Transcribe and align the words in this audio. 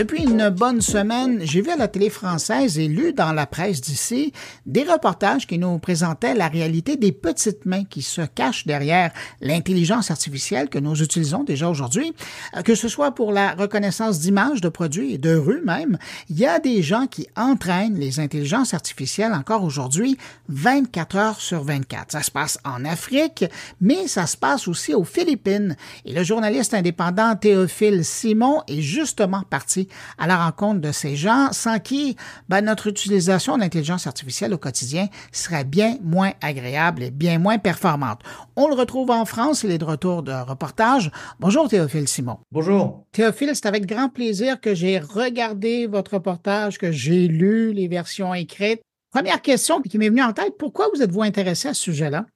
Depuis 0.00 0.22
une 0.22 0.48
bonne 0.48 0.80
semaine, 0.80 1.40
j'ai 1.42 1.60
vu 1.60 1.68
à 1.68 1.76
la 1.76 1.86
télé 1.86 2.08
française 2.08 2.78
et 2.78 2.88
lu 2.88 3.12
dans 3.12 3.34
la 3.34 3.44
presse 3.44 3.82
d'ici 3.82 4.32
des 4.64 4.82
reportages 4.82 5.46
qui 5.46 5.58
nous 5.58 5.78
présentaient 5.78 6.32
la 6.32 6.48
réalité 6.48 6.96
des 6.96 7.12
petites 7.12 7.66
mains 7.66 7.84
qui 7.84 8.00
se 8.00 8.22
cachent 8.22 8.66
derrière 8.66 9.10
l'intelligence 9.42 10.10
artificielle 10.10 10.70
que 10.70 10.78
nous 10.78 11.02
utilisons 11.02 11.44
déjà 11.44 11.68
aujourd'hui, 11.68 12.14
euh, 12.56 12.62
que 12.62 12.74
ce 12.74 12.88
soit 12.88 13.14
pour 13.14 13.30
la 13.30 13.52
reconnaissance 13.52 14.20
d'images 14.20 14.62
de 14.62 14.70
produits 14.70 15.12
et 15.12 15.18
de 15.18 15.36
rues 15.36 15.60
même. 15.66 15.98
Il 16.30 16.38
y 16.38 16.46
a 16.46 16.60
des 16.60 16.82
gens 16.82 17.06
qui 17.06 17.28
entraînent 17.36 17.98
les 17.98 18.20
intelligences 18.20 18.72
artificielles 18.72 19.34
encore 19.34 19.64
aujourd'hui 19.64 20.16
24 20.48 21.16
heures 21.16 21.40
sur 21.42 21.62
24. 21.62 22.12
Ça 22.12 22.22
se 22.22 22.30
passe 22.30 22.58
en 22.64 22.86
Afrique, 22.86 23.44
mais 23.82 24.08
ça 24.08 24.26
se 24.26 24.38
passe 24.38 24.66
aussi 24.66 24.94
aux 24.94 25.04
Philippines. 25.04 25.76
Et 26.06 26.14
le 26.14 26.24
journaliste 26.24 26.72
indépendant 26.72 27.36
Théophile 27.36 28.02
Simon 28.02 28.62
est 28.66 28.80
justement 28.80 29.42
parti 29.42 29.88
à 30.18 30.26
la 30.26 30.44
rencontre 30.44 30.80
de 30.80 30.92
ces 30.92 31.16
gens 31.16 31.48
sans 31.52 31.78
qui 31.78 32.16
ben, 32.48 32.64
notre 32.64 32.86
utilisation 32.86 33.58
d'intelligence 33.58 34.06
artificielle 34.06 34.54
au 34.54 34.58
quotidien 34.58 35.08
serait 35.32 35.64
bien 35.64 35.96
moins 36.02 36.32
agréable 36.40 37.02
et 37.02 37.10
bien 37.10 37.38
moins 37.38 37.58
performante. 37.58 38.20
On 38.56 38.68
le 38.68 38.74
retrouve 38.74 39.10
en 39.10 39.24
France, 39.24 39.62
il 39.62 39.70
est 39.70 39.78
de 39.78 39.84
retour 39.84 40.22
de 40.22 40.32
reportage. 40.32 41.10
Bonjour 41.38 41.68
Théophile 41.68 42.08
Simon. 42.08 42.38
Bonjour. 42.50 43.04
Théophile, 43.12 43.50
c'est 43.54 43.66
avec 43.66 43.86
grand 43.86 44.08
plaisir 44.08 44.60
que 44.60 44.74
j'ai 44.74 44.98
regardé 44.98 45.86
votre 45.86 46.14
reportage, 46.14 46.78
que 46.78 46.92
j'ai 46.92 47.28
lu 47.28 47.72
les 47.72 47.88
versions 47.88 48.34
écrites. 48.34 48.80
Première 49.10 49.42
question 49.42 49.80
qui 49.80 49.98
m'est 49.98 50.08
venue 50.08 50.22
en 50.22 50.32
tête, 50.32 50.54
pourquoi 50.58 50.86
vous 50.94 51.02
êtes-vous 51.02 51.22
intéressé 51.22 51.68
à 51.68 51.74
ce 51.74 51.82
sujet-là? 51.82 52.26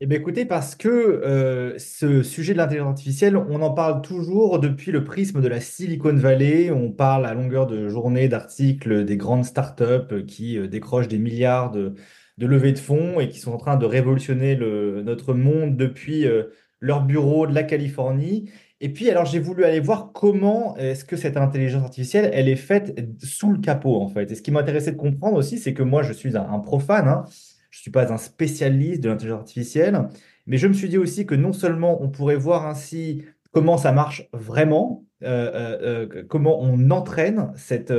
Eh 0.00 0.06
bien, 0.06 0.18
écoutez, 0.20 0.44
parce 0.44 0.76
que 0.76 0.88
euh, 0.88 1.76
ce 1.78 2.22
sujet 2.22 2.52
de 2.52 2.58
l'intelligence 2.58 2.90
artificielle, 2.90 3.36
on 3.36 3.60
en 3.62 3.72
parle 3.72 4.00
toujours 4.00 4.60
depuis 4.60 4.92
le 4.92 5.02
prisme 5.02 5.40
de 5.40 5.48
la 5.48 5.60
Silicon 5.60 6.14
Valley. 6.14 6.70
On 6.70 6.92
parle 6.92 7.26
à 7.26 7.34
longueur 7.34 7.66
de 7.66 7.88
journée 7.88 8.28
d'articles 8.28 9.04
des 9.04 9.16
grandes 9.16 9.44
startups 9.44 10.24
qui 10.24 10.56
euh, 10.56 10.68
décrochent 10.68 11.08
des 11.08 11.18
milliards 11.18 11.72
de, 11.72 11.94
levées 12.38 12.72
de 12.72 12.78
fonds 12.78 13.18
et 13.18 13.28
qui 13.28 13.40
sont 13.40 13.50
en 13.52 13.56
train 13.56 13.76
de 13.76 13.86
révolutionner 13.86 14.54
notre 14.56 15.34
monde 15.34 15.76
depuis 15.76 16.26
euh, 16.28 16.44
leur 16.78 17.02
bureau 17.02 17.48
de 17.48 17.54
la 17.54 17.64
Californie. 17.64 18.52
Et 18.80 18.92
puis, 18.92 19.10
alors, 19.10 19.24
j'ai 19.24 19.40
voulu 19.40 19.64
aller 19.64 19.80
voir 19.80 20.12
comment 20.12 20.76
est-ce 20.76 21.04
que 21.04 21.16
cette 21.16 21.36
intelligence 21.36 21.82
artificielle, 21.82 22.30
elle 22.32 22.48
est 22.48 22.54
faite 22.54 22.96
sous 23.24 23.50
le 23.50 23.58
capot, 23.58 24.00
en 24.00 24.08
fait. 24.08 24.30
Et 24.30 24.36
ce 24.36 24.42
qui 24.42 24.52
m'intéressait 24.52 24.92
de 24.92 24.96
comprendre 24.96 25.36
aussi, 25.36 25.58
c'est 25.58 25.74
que 25.74 25.82
moi, 25.82 26.04
je 26.04 26.12
suis 26.12 26.36
un, 26.36 26.60
profane. 26.60 27.08
Hein, 27.08 27.24
je 27.78 27.82
ne 27.82 27.84
suis 27.84 27.90
pas 27.92 28.12
un 28.12 28.16
spécialiste 28.16 29.04
de 29.04 29.08
l'intelligence 29.08 29.38
artificielle, 29.38 30.08
mais 30.46 30.58
je 30.58 30.66
me 30.66 30.72
suis 30.72 30.88
dit 30.88 30.98
aussi 30.98 31.26
que 31.26 31.36
non 31.36 31.52
seulement 31.52 32.02
on 32.02 32.08
pourrait 32.08 32.34
voir 32.34 32.66
ainsi 32.66 33.22
comment 33.52 33.78
ça 33.78 33.92
marche 33.92 34.28
vraiment, 34.32 35.04
euh, 35.22 35.50
euh, 35.54 36.08
euh, 36.16 36.24
comment 36.28 36.60
on 36.60 36.90
entraîne 36.90 37.52
cette, 37.54 37.94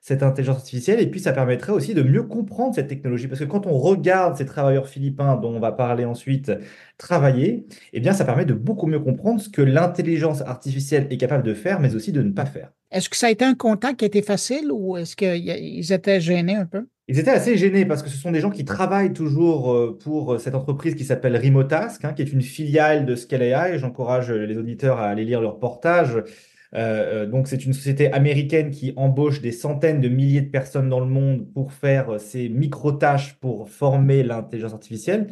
cette 0.00 0.22
intelligence 0.22 0.56
artificielle, 0.56 0.98
et 1.00 1.10
puis 1.10 1.20
ça 1.20 1.32
permettrait 1.32 1.72
aussi 1.72 1.92
de 1.92 2.02
mieux 2.02 2.22
comprendre 2.22 2.74
cette 2.74 2.88
technologie, 2.88 3.28
parce 3.28 3.40
que 3.40 3.44
quand 3.44 3.66
on 3.66 3.76
regarde 3.76 4.34
ces 4.38 4.46
travailleurs 4.46 4.88
philippins 4.88 5.36
dont 5.36 5.52
on 5.54 5.60
va 5.60 5.72
parler 5.72 6.06
ensuite 6.06 6.50
travailler, 6.96 7.66
eh 7.92 8.00
bien 8.00 8.14
ça 8.14 8.24
permet 8.24 8.46
de 8.46 8.54
beaucoup 8.54 8.86
mieux 8.86 9.00
comprendre 9.00 9.42
ce 9.42 9.50
que 9.50 9.60
l'intelligence 9.60 10.40
artificielle 10.40 11.06
est 11.10 11.18
capable 11.18 11.42
de 11.42 11.52
faire, 11.52 11.80
mais 11.80 11.94
aussi 11.94 12.12
de 12.12 12.22
ne 12.22 12.32
pas 12.32 12.46
faire. 12.46 12.72
Est-ce 12.90 13.10
que 13.10 13.16
ça 13.16 13.26
a 13.26 13.30
été 13.30 13.44
un 13.44 13.54
contact 13.54 13.98
qui 13.98 14.06
a 14.06 14.08
été 14.08 14.22
facile 14.22 14.72
ou 14.72 14.96
est-ce 14.96 15.16
qu'ils 15.16 15.92
étaient 15.92 16.18
gênés 16.22 16.56
un 16.56 16.64
peu? 16.64 16.86
Ils 17.10 17.18
étaient 17.18 17.30
assez 17.30 17.56
gênés 17.56 17.86
parce 17.86 18.02
que 18.02 18.10
ce 18.10 18.18
sont 18.18 18.30
des 18.30 18.40
gens 18.40 18.50
qui 18.50 18.66
travaillent 18.66 19.14
toujours 19.14 19.72
euh, 19.72 19.98
pour 19.98 20.34
euh, 20.34 20.38
cette 20.38 20.54
entreprise 20.54 20.94
qui 20.94 21.04
s'appelle 21.04 21.36
Remotask, 21.36 22.04
hein, 22.04 22.12
qui 22.12 22.20
est 22.20 22.30
une 22.30 22.42
filiale 22.42 23.06
de 23.06 23.14
Scale 23.14 23.42
AI. 23.42 23.78
J'encourage 23.78 24.30
les 24.30 24.58
auditeurs 24.58 24.98
à 24.98 25.06
aller 25.08 25.24
lire 25.24 25.40
leur 25.40 25.58
portage. 25.58 26.22
Euh, 26.74 27.24
donc, 27.24 27.48
c'est 27.48 27.64
une 27.64 27.72
société 27.72 28.12
américaine 28.12 28.70
qui 28.70 28.92
embauche 28.96 29.40
des 29.40 29.52
centaines 29.52 30.02
de 30.02 30.08
milliers 30.10 30.42
de 30.42 30.50
personnes 30.50 30.90
dans 30.90 31.00
le 31.00 31.06
monde 31.06 31.50
pour 31.54 31.72
faire 31.72 32.20
ces 32.20 32.50
micro-tâches 32.50 33.36
pour 33.40 33.70
former 33.70 34.22
l'intelligence 34.22 34.74
artificielle. 34.74 35.28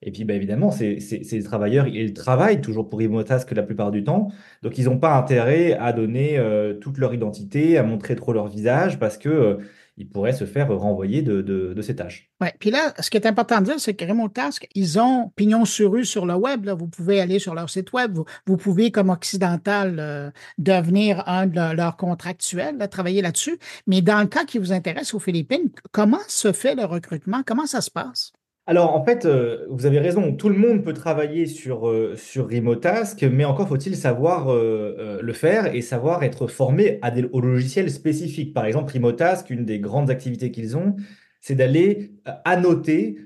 Et 0.00 0.12
puis, 0.12 0.24
bah, 0.24 0.32
évidemment, 0.32 0.70
ces, 0.70 0.98
ces, 1.00 1.42
travailleurs, 1.42 1.88
ils 1.88 2.14
travaillent 2.14 2.62
toujours 2.62 2.88
pour 2.88 3.00
Remotask 3.00 3.50
la 3.50 3.64
plupart 3.64 3.90
du 3.90 4.02
temps. 4.02 4.28
Donc, 4.62 4.78
ils 4.78 4.86
n'ont 4.86 4.98
pas 4.98 5.18
intérêt 5.18 5.74
à 5.74 5.92
donner 5.92 6.40
toute 6.80 6.96
leur 6.96 7.12
identité, 7.12 7.76
à 7.76 7.82
montrer 7.82 8.14
trop 8.14 8.32
leur 8.32 8.46
visage 8.46 8.98
parce 8.98 9.18
que 9.18 9.58
il 9.98 10.08
pourrait 10.08 10.32
se 10.32 10.44
faire 10.44 10.68
renvoyer 10.68 11.22
de, 11.22 11.42
de, 11.42 11.82
ces 11.82 11.96
tâches. 11.96 12.30
Oui, 12.40 12.48
puis 12.60 12.70
là, 12.70 12.94
ce 13.00 13.10
qui 13.10 13.16
est 13.16 13.26
important 13.26 13.60
de 13.60 13.66
dire, 13.66 13.80
c'est 13.80 13.94
que 13.94 14.04
Raymond 14.04 14.28
Task, 14.28 14.68
ils 14.74 14.98
ont 15.00 15.30
pignon 15.34 15.64
sur 15.64 15.92
rue 15.92 16.04
sur 16.04 16.24
le 16.24 16.34
web. 16.34 16.64
Là. 16.64 16.74
Vous 16.74 16.86
pouvez 16.86 17.20
aller 17.20 17.38
sur 17.38 17.54
leur 17.54 17.68
site 17.68 17.92
web, 17.92 18.16
vous, 18.46 18.56
pouvez, 18.56 18.92
comme 18.92 19.10
occidental, 19.10 19.96
euh, 19.98 20.30
devenir 20.56 21.28
un 21.28 21.46
de 21.46 21.74
leurs 21.74 21.96
contractuels, 21.96 22.78
travailler 22.90 23.22
là-dessus. 23.22 23.58
Mais 23.86 24.00
dans 24.00 24.20
le 24.20 24.28
cas 24.28 24.44
qui 24.44 24.58
vous 24.58 24.72
intéresse 24.72 25.14
aux 25.14 25.18
Philippines, 25.18 25.70
comment 25.90 26.20
se 26.28 26.52
fait 26.52 26.76
le 26.76 26.84
recrutement? 26.84 27.42
Comment 27.44 27.66
ça 27.66 27.80
se 27.80 27.90
passe? 27.90 28.32
Alors, 28.68 28.94
en 28.94 29.02
fait, 29.02 29.24
euh, 29.24 29.64
vous 29.70 29.86
avez 29.86 29.98
raison, 29.98 30.34
tout 30.34 30.50
le 30.50 30.58
monde 30.58 30.84
peut 30.84 30.92
travailler 30.92 31.46
sur, 31.46 31.88
euh, 31.88 32.16
sur 32.16 32.50
Remotask, 32.50 33.22
mais 33.22 33.46
encore 33.46 33.66
faut-il 33.66 33.96
savoir 33.96 34.52
euh, 34.52 35.20
le 35.22 35.32
faire 35.32 35.74
et 35.74 35.80
savoir 35.80 36.22
être 36.22 36.46
formé 36.48 36.98
à 37.00 37.10
des, 37.10 37.24
aux 37.32 37.40
logiciels 37.40 37.90
spécifiques. 37.90 38.52
Par 38.52 38.66
exemple, 38.66 38.92
Remotask, 38.92 39.48
une 39.48 39.64
des 39.64 39.78
grandes 39.80 40.10
activités 40.10 40.50
qu'ils 40.50 40.76
ont, 40.76 40.96
c'est 41.40 41.54
d'aller 41.54 42.12
annoter 42.44 43.16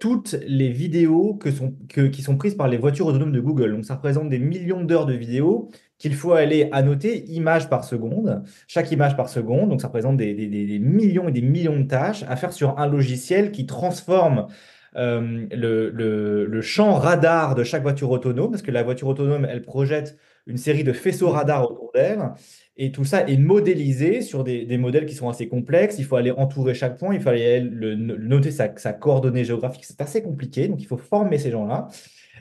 toutes 0.00 0.36
les 0.46 0.68
vidéos 0.68 1.38
qui 1.38 2.22
sont 2.22 2.36
prises 2.36 2.56
par 2.56 2.68
les 2.68 2.76
voitures 2.76 3.06
autonomes 3.06 3.32
de 3.32 3.40
Google. 3.40 3.72
Donc, 3.72 3.86
ça 3.86 3.94
représente 3.94 4.28
des 4.28 4.40
millions 4.40 4.84
d'heures 4.84 5.06
de 5.06 5.14
vidéos 5.14 5.70
qu'il 5.96 6.14
faut 6.14 6.32
aller 6.32 6.68
annoter 6.72 7.24
image 7.30 7.70
par 7.70 7.84
seconde, 7.84 8.42
chaque 8.66 8.90
image 8.90 9.16
par 9.16 9.30
seconde. 9.30 9.70
Donc, 9.70 9.80
ça 9.80 9.86
représente 9.86 10.18
des 10.18 10.78
millions 10.82 11.28
et 11.28 11.32
des 11.32 11.42
millions 11.42 11.78
de 11.78 11.86
tâches 11.86 12.24
à 12.28 12.36
faire 12.36 12.52
sur 12.52 12.78
un 12.78 12.86
logiciel 12.86 13.50
qui 13.50 13.64
transforme 13.64 14.48
euh, 14.96 15.46
le, 15.52 16.60
champ 16.60 16.94
radar 16.94 17.54
de 17.54 17.64
chaque 17.64 17.82
voiture 17.82 18.10
autonome, 18.10 18.50
parce 18.50 18.62
que 18.62 18.70
la 18.70 18.82
voiture 18.82 19.08
autonome, 19.08 19.46
elle 19.48 19.62
projette 19.62 20.16
une 20.46 20.56
série 20.56 20.84
de 20.84 20.92
faisceaux 20.92 21.30
radars 21.30 21.70
autour 21.70 21.90
d'elle. 21.94 22.30
Et 22.76 22.92
tout 22.92 23.04
ça 23.04 23.28
est 23.28 23.36
modélisé 23.36 24.22
sur 24.22 24.42
des, 24.42 24.78
modèles 24.78 25.06
qui 25.06 25.14
sont 25.14 25.28
assez 25.28 25.48
complexes. 25.48 25.96
Il 25.98 26.04
faut 26.04 26.16
aller 26.16 26.30
entourer 26.30 26.74
chaque 26.74 26.98
point, 26.98 27.14
il 27.14 27.20
faut 27.20 27.28
aller 27.28 27.60
le, 27.60 27.94
noter 27.94 28.50
sa, 28.50 28.68
coordonnée 28.68 29.44
géographique. 29.44 29.84
C'est 29.84 30.00
assez 30.00 30.22
compliqué, 30.22 30.68
donc 30.68 30.80
il 30.80 30.86
faut 30.86 30.96
former 30.96 31.38
ces 31.38 31.50
gens-là. 31.50 31.88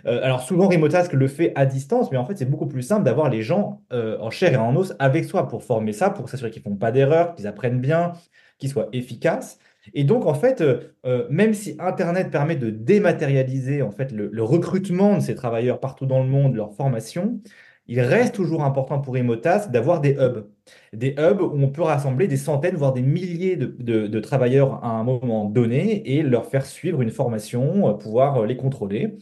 Euh, 0.05 0.23
alors 0.23 0.41
souvent, 0.41 0.69
Remotask 0.69 1.11
le 1.11 1.27
fait 1.27 1.51
à 1.55 1.65
distance, 1.65 2.09
mais 2.11 2.17
en 2.17 2.25
fait, 2.25 2.37
c'est 2.37 2.49
beaucoup 2.49 2.67
plus 2.67 2.83
simple 2.83 3.03
d'avoir 3.03 3.29
les 3.29 3.41
gens 3.41 3.81
euh, 3.91 4.17
en 4.21 4.29
chair 4.29 4.53
et 4.53 4.57
en 4.57 4.75
os 4.75 4.93
avec 4.97 5.25
soi 5.25 5.47
pour 5.47 5.63
former 5.63 5.91
ça, 5.91 6.09
pour 6.09 6.29
s'assurer 6.29 6.51
qu'ils 6.51 6.61
font 6.61 6.77
pas 6.77 6.91
d'erreurs, 6.91 7.35
qu'ils 7.35 7.47
apprennent 7.47 7.81
bien, 7.81 8.13
qu'ils 8.59 8.69
soient 8.69 8.87
efficaces. 8.93 9.59
Et 9.93 10.03
donc, 10.03 10.25
en 10.25 10.33
fait, 10.33 10.61
euh, 10.61 10.79
euh, 11.05 11.27
même 11.29 11.53
si 11.53 11.75
Internet 11.79 12.31
permet 12.31 12.55
de 12.55 12.69
dématérialiser 12.69 13.81
en 13.81 13.91
fait, 13.91 14.11
le, 14.11 14.43
recrutement 14.43 15.15
de 15.15 15.21
ces 15.21 15.35
travailleurs 15.35 15.79
partout 15.79 16.05
dans 16.05 16.21
le 16.23 16.29
monde, 16.29 16.55
leur 16.55 16.73
formation, 16.73 17.41
il 17.87 18.01
reste 18.01 18.35
toujours 18.35 18.63
important 18.63 18.99
pour 18.99 19.17
Emotas 19.17 19.67
d'avoir 19.67 19.99
des 20.01 20.11
hubs. 20.11 20.47
Des 20.93 21.15
hubs 21.17 21.41
où 21.41 21.55
on 21.55 21.69
peut 21.69 21.81
rassembler 21.81 22.27
des 22.27 22.37
centaines, 22.37 22.75
voire 22.75 22.93
des 22.93 23.01
milliers 23.01 23.55
de, 23.55 24.19
travailleurs 24.19 24.83
à 24.83 24.89
un 24.89 25.03
moment 25.03 25.45
donné 25.45 26.17
et 26.17 26.21
leur 26.23 26.45
faire 26.45 26.65
suivre 26.65 27.01
une 27.01 27.09
formation, 27.09 27.89
euh, 27.89 27.93
pouvoir 27.93 28.45
les 28.45 28.57
contrôler. 28.57 29.17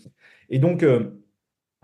Et 0.49 0.59
donc, 0.59 0.83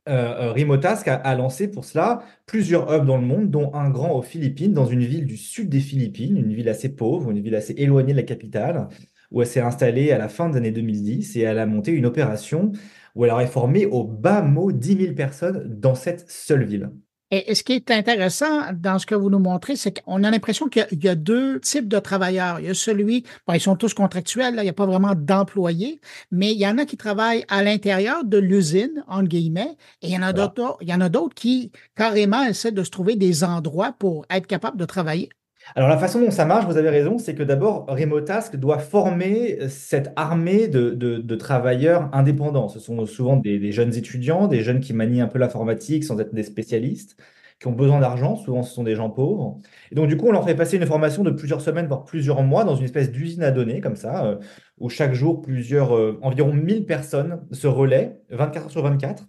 euh, 0.09 0.51
Remotask 0.51 1.07
a, 1.07 1.35
lancé 1.35 1.69
pour 1.69 1.85
cela 1.85 2.23
plusieurs 2.45 2.91
hubs 2.93 3.05
dans 3.05 3.17
le 3.17 3.25
monde, 3.25 3.49
dont 3.49 3.73
un 3.73 3.89
grand 3.89 4.11
aux 4.13 4.21
Philippines, 4.21 4.73
dans 4.73 4.85
une 4.85 5.03
ville 5.03 5.25
du 5.25 5.37
sud 5.37 5.69
des 5.69 5.79
Philippines, 5.79 6.37
une 6.37 6.53
ville 6.53 6.69
assez 6.69 6.89
pauvre, 6.89 7.31
une 7.31 7.41
ville 7.41 7.55
assez 7.55 7.73
éloignée 7.77 8.13
de 8.13 8.17
la 8.17 8.23
capitale, 8.23 8.89
où 9.31 9.41
elle 9.41 9.47
s'est 9.47 9.61
installée 9.61 10.11
à 10.11 10.17
la 10.17 10.29
fin 10.29 10.49
des 10.49 10.57
années 10.57 10.71
2010 10.71 11.35
et 11.37 11.41
elle 11.41 11.59
a 11.59 11.65
monté 11.65 11.91
une 11.91 12.05
opération 12.05 12.71
où 13.15 13.25
elle 13.25 13.31
aurait 13.31 13.47
formé 13.47 13.85
au 13.85 14.03
bas 14.03 14.41
mot 14.41 14.71
10 14.71 14.97
000 14.97 15.13
personnes 15.15 15.63
dans 15.79 15.95
cette 15.95 16.29
seule 16.29 16.65
ville. 16.65 16.91
Et, 17.35 17.55
ce 17.55 17.63
qui 17.63 17.73
est 17.73 17.89
intéressant 17.89 18.71
dans 18.73 18.99
ce 18.99 19.07
que 19.07 19.15
vous 19.15 19.31
nous 19.31 19.39
montrez, 19.39 19.75
c'est 19.75 20.03
qu'on 20.03 20.23
a 20.23 20.29
l'impression 20.29 20.67
qu'il 20.67 20.85
y, 21.03 21.07
a 21.07 21.15
deux 21.15 21.59
types 21.59 21.87
de 21.87 21.97
travailleurs. 21.97 22.59
Il 22.59 22.67
y 22.67 22.69
a 22.69 22.75
celui, 22.75 23.23
bon, 23.47 23.55
ils 23.55 23.59
sont 23.59 23.75
tous 23.75 23.95
contractuels, 23.95 24.53
là, 24.53 24.61
il 24.61 24.65
n'y 24.65 24.69
a 24.69 24.73
pas 24.73 24.85
vraiment 24.85 25.15
d'employés, 25.15 25.99
mais 26.29 26.51
il 26.51 26.59
y 26.59 26.67
en 26.67 26.77
a 26.77 26.85
qui 26.85 26.95
travaillent 26.95 27.43
à 27.49 27.63
l'intérieur 27.63 28.23
de 28.23 28.37
l'usine, 28.37 29.03
entre 29.07 29.29
guillemets, 29.29 29.77
et 30.03 30.09
il 30.09 30.13
y 30.13 30.17
en 30.17 30.21
a 30.21 30.31
d'autres, 30.31 30.77
il 30.81 30.89
y 30.89 30.93
en 30.93 31.01
a 31.01 31.09
d'autres 31.09 31.33
qui 31.33 31.71
carrément 31.95 32.43
essaient 32.43 32.71
de 32.71 32.83
se 32.83 32.91
trouver 32.91 33.15
des 33.15 33.43
endroits 33.43 33.93
pour 33.97 34.27
être 34.29 34.45
capables 34.45 34.77
de 34.77 34.85
travailler. 34.85 35.29
Alors 35.75 35.89
la 35.89 35.97
façon 35.97 36.19
dont 36.19 36.31
ça 36.31 36.45
marche, 36.45 36.65
vous 36.65 36.77
avez 36.77 36.89
raison, 36.89 37.17
c'est 37.17 37.35
que 37.35 37.43
d'abord, 37.43 37.85
Remotask 37.87 38.55
doit 38.57 38.79
former 38.79 39.57
cette 39.69 40.11
armée 40.15 40.67
de, 40.67 41.35
travailleurs 41.35 42.09
indépendants. 42.13 42.67
Ce 42.67 42.79
sont 42.79 43.05
souvent 43.05 43.37
des, 43.37 43.71
jeunes 43.71 43.95
étudiants, 43.95 44.47
des 44.47 44.61
jeunes 44.61 44.81
qui 44.81 44.93
manient 44.93 45.21
un 45.21 45.27
peu 45.27 45.39
l'informatique 45.39 46.03
sans 46.03 46.19
être 46.19 46.33
des 46.33 46.43
spécialistes, 46.43 47.17
qui 47.59 47.67
ont 47.67 47.71
besoin 47.71 47.99
d'argent. 47.99 48.35
Souvent, 48.35 48.61
ce 48.61 48.73
sont 48.73 48.83
des 48.83 48.95
gens 48.95 49.09
pauvres. 49.09 49.57
Et 49.91 49.95
donc, 49.95 50.07
du 50.07 50.17
coup, 50.17 50.27
on 50.27 50.31
leur 50.31 50.45
fait 50.45 50.55
passer 50.55 50.77
une 50.77 50.85
formation 50.85 51.23
de 51.23 51.31
plusieurs 51.31 51.61
semaines, 51.61 51.87
voire 51.87 52.03
plusieurs 52.03 52.43
mois, 52.43 52.65
dans 52.65 52.75
une 52.75 52.85
espèce 52.85 53.11
d'usine 53.11 53.43
à 53.43 53.51
données, 53.51 53.79
comme 53.79 53.95
ça, 53.95 54.25
euh, 54.25 54.37
où 54.79 54.89
chaque 54.89 55.13
jour, 55.13 55.41
plusieurs, 55.41 55.95
euh, 55.95 56.19
environ 56.21 56.53
1000 56.53 56.85
personnes 56.85 57.41
se 57.51 57.67
relaient, 57.67 58.19
24 58.29 58.65
heures 58.65 58.71
sur 58.71 58.83
24 58.83 59.25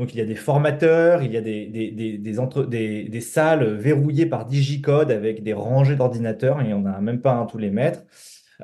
Donc 0.00 0.14
il 0.14 0.18
y 0.18 0.22
a 0.22 0.24
des 0.24 0.34
formateurs, 0.34 1.22
il 1.22 1.30
y 1.30 1.36
a 1.36 1.42
des, 1.42 1.66
des, 1.66 1.90
des, 1.90 3.04
des, 3.04 3.20
salles 3.20 3.74
verrouillées 3.74 4.24
par 4.24 4.46
digicode 4.46 5.10
avec 5.10 5.42
des 5.42 5.52
rangées 5.52 5.94
d'ordinateurs, 5.94 6.62
il 6.62 6.68
n'y 6.68 6.72
en 6.72 6.86
a 6.86 7.02
même 7.02 7.20
pas 7.20 7.34
un 7.34 7.44
tous 7.44 7.58
les 7.58 7.68
mètres. 7.68 8.00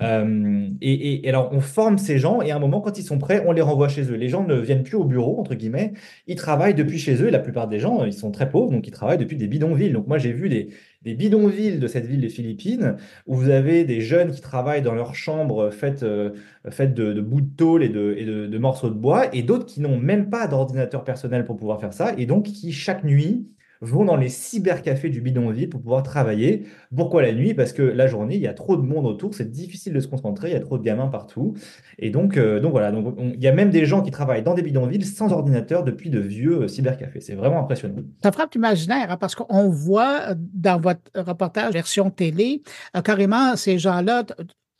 Euh, 0.03 0.69
et, 0.81 1.29
alors, 1.29 1.51
on 1.53 1.61
forme 1.61 1.99
ces 1.99 2.19
gens 2.19 2.43
et 2.43 2.51
à 2.51 2.57
un 2.57 2.59
moment, 2.59 2.81
quand 2.81 2.99
ils 2.99 3.05
sont 3.05 3.19
prêts, 3.19 3.43
on 3.47 3.53
les 3.53 3.63
renvoie 3.63 3.89
chez 3.89 4.03
eux. 4.11 4.15
Les 4.15 4.29
gens 4.29 4.45
ne 4.45 4.55
viennent 4.55 4.83
plus 4.83 4.97
au 4.97 5.05
bureau, 5.05 5.39
entre 5.41 5.55
guillemets. 5.55 5.93
Ils 6.27 6.37
travaillent 6.37 6.75
depuis 6.75 6.99
chez 6.99 7.23
eux. 7.23 7.31
la 7.31 7.39
plupart 7.39 7.69
des 7.69 7.79
gens, 7.79 8.05
ils 8.05 8.13
sont 8.13 8.31
très 8.31 8.49
pauvres, 8.49 8.71
donc 8.71 8.87
ils 8.87 8.91
travaillent 8.91 9.19
depuis 9.19 9.37
des 9.37 9.49
bidonvilles. 9.49 9.93
Donc 9.93 10.07
moi, 10.07 10.19
j'ai 10.19 10.33
vu 10.33 10.49
des, 10.49 10.69
bidonvilles 11.03 11.79
de 11.79 11.87
cette 11.87 12.07
ville 12.07 12.21
des 12.21 12.29
Philippines 12.29 12.97
où 13.27 13.37
vous 13.37 13.51
avez 13.51 13.85
des 13.85 14.01
jeunes 14.01 14.33
qui 14.33 14.41
travaillent 14.41 14.83
dans 14.83 14.95
leur 14.95 15.15
chambre 15.15 15.71
faite, 15.71 16.03
euh, 16.03 16.31
de, 16.65 17.21
bouts 17.21 17.41
de 17.41 17.57
tôle 17.57 17.85
et, 17.85 17.89
de, 17.89 18.15
et 18.19 18.25
de 18.25 18.59
morceaux 18.59 18.89
de 18.89 18.95
bois 18.95 19.33
et 19.33 19.43
d'autres 19.43 19.67
qui 19.67 19.81
n'ont 19.81 19.99
même 19.99 20.31
pas 20.31 20.49
d'ordinateur 20.49 21.05
personnel 21.05 21.45
pour 21.45 21.57
pouvoir 21.57 21.81
faire 21.81 21.93
ça 21.93 22.13
et 22.19 22.27
donc 22.27 22.47
qui, 22.47 22.73
chaque 22.73 23.05
nuit, 23.05 23.47
vont 23.81 24.05
dans 24.05 24.17
les 24.17 24.29
cybercafés 24.29 25.11
du 25.11 25.21
bidonville 25.21 25.69
pour 25.69 25.81
pouvoir 25.81 26.03
travailler. 26.03 26.67
Pourquoi 26.95 27.23
la 27.23 27.33
nuit? 27.33 27.55
Parce 27.55 27.73
que 27.73 27.83
la 27.83 28.07
journée, 28.07 28.37
il 28.37 28.41
y 28.41 28.47
a 28.47 28.55
trop 28.55 28.77
de 28.77 28.83
monde 28.83 29.07
autour, 29.07 29.35
c'est 29.35 29.51
difficile 29.51 29.93
de 29.93 30.01
se 30.01 30.09
concentrer, 30.09 30.51
il 30.51 30.53
y 30.55 30.57
a 30.57 30.61
trop 30.61 30.79
de 30.79 30.83
gamins 30.83 31.09
partout. 31.09 31.55
Et 31.99 32.11
donc, 32.11 32.37
euh, 32.37 32.61
donc 32.61 32.73
voilà, 32.73 32.93
donc 32.93 33.17
il 33.19 33.43
y 33.43 33.49
a 33.49 33.53
même 33.53 33.71
des 33.71 33.87
gens 33.87 34.03
qui 34.03 34.11
travaillent 34.11 34.43
dans 34.43 34.55
des 34.55 34.63
bidonvilles 34.63 35.05
sans 35.05 35.33
ordinateur 35.33 35.85
depuis 35.85 36.11
de 36.11 36.19
vieux 36.19 36.63
euh, 36.63 36.69
cybercafés. 36.69 37.21
C'est 37.21 37.35
vraiment 37.35 37.61
impressionnant. 37.61 38.03
Ça 38.23 38.33
frappe 38.33 38.55
l'imaginaire 38.55 39.11
hein, 39.11 39.17
parce 39.17 39.35
qu'on 39.35 39.69
voit 39.69 40.31
euh, 40.31 40.35
dans 40.37 40.81
votre 40.81 41.01
reportage 41.15 41.73
version 41.73 42.11
télé, 42.11 42.63
carrément 43.05 43.57
ces 43.57 43.79
gens-là 43.79 44.25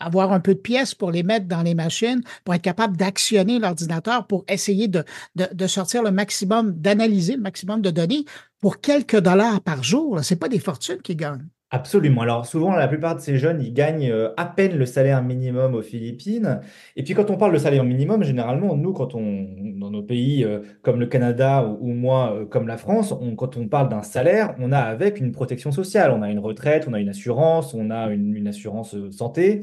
avoir 0.01 0.33
un 0.33 0.41
peu 0.41 0.55
de 0.55 0.61
pièces 0.61 0.95
pour 0.95 1.11
les 1.11 1.23
mettre 1.23 1.47
dans 1.47 1.63
les 1.63 1.75
machines, 1.75 2.23
pour 2.45 2.55
être 2.55 2.63
capable 2.63 2.97
d'actionner 2.97 3.59
l'ordinateur, 3.59 4.27
pour 4.27 4.45
essayer 4.49 4.89
de, 4.89 5.05
de, 5.35 5.67
sortir 5.67 6.03
le 6.03 6.11
maximum, 6.11 6.73
d'analyser 6.73 7.37
le 7.37 7.43
maximum 7.43 7.81
de 7.81 7.91
données 7.91 8.25
pour 8.61 8.81
quelques 8.81 9.21
dollars 9.21 9.61
par 9.61 9.83
jour. 9.83 10.23
Ce 10.23 10.35
n'est 10.35 10.39
pas 10.39 10.49
des 10.49 10.59
fortunes 10.59 11.01
qu'ils 11.03 11.17
gagnent. 11.17 11.49
Absolument. 11.71 12.21
Alors 12.21 12.47
souvent, 12.47 12.77
la 12.77 12.87
plupart 12.87 13.17
de 13.17 13.21
ces 13.21 13.39
jeunes, 13.39 13.61
ils 13.61 13.75
gagnent 13.75 14.09
euh, 14.09 14.33
à 14.37 14.45
peine 14.45 14.79
le 14.79 14.87
salaire 14.87 15.21
minimum 15.23 15.75
aux 15.75 15.83
Philippines. 15.83 16.61
Et 16.95 17.03
puis 17.03 17.15
quand 17.15 17.29
on 17.29 17.37
parle 17.37 17.53
de 17.53 17.59
salaire 17.59 17.83
minimum, 17.83 18.23
généralement, 18.23 18.77
nous, 18.77 18.93
quand 18.93 19.17
on, 19.17 19.49
dans 19.75 19.91
nos 19.91 20.03
pays 20.03 20.45
euh, 20.45 20.61
comme 20.83 21.01
le 21.01 21.07
Canada 21.07 21.67
ou, 21.81 21.89
moi, 21.89 22.35
euh, 22.35 22.47
comme 22.47 22.69
la 22.69 22.77
France, 22.77 23.13
quand 23.37 23.57
on 23.57 23.67
parle 23.67 23.89
d'un 23.89 24.03
salaire, 24.03 24.55
on 24.61 24.71
a 24.71 24.79
avec 24.79 25.19
une 25.19 25.33
protection 25.33 25.73
sociale. 25.73 26.13
On 26.13 26.23
a 26.23 26.31
une 26.31 26.39
retraite, 26.39 26.87
on 26.89 26.93
a 26.93 27.01
une 27.01 27.09
assurance, 27.09 27.75
on 27.75 27.91
a 27.91 28.13
une, 28.13 28.37
une 28.37 28.47
assurance 28.47 28.95
santé. 29.11 29.63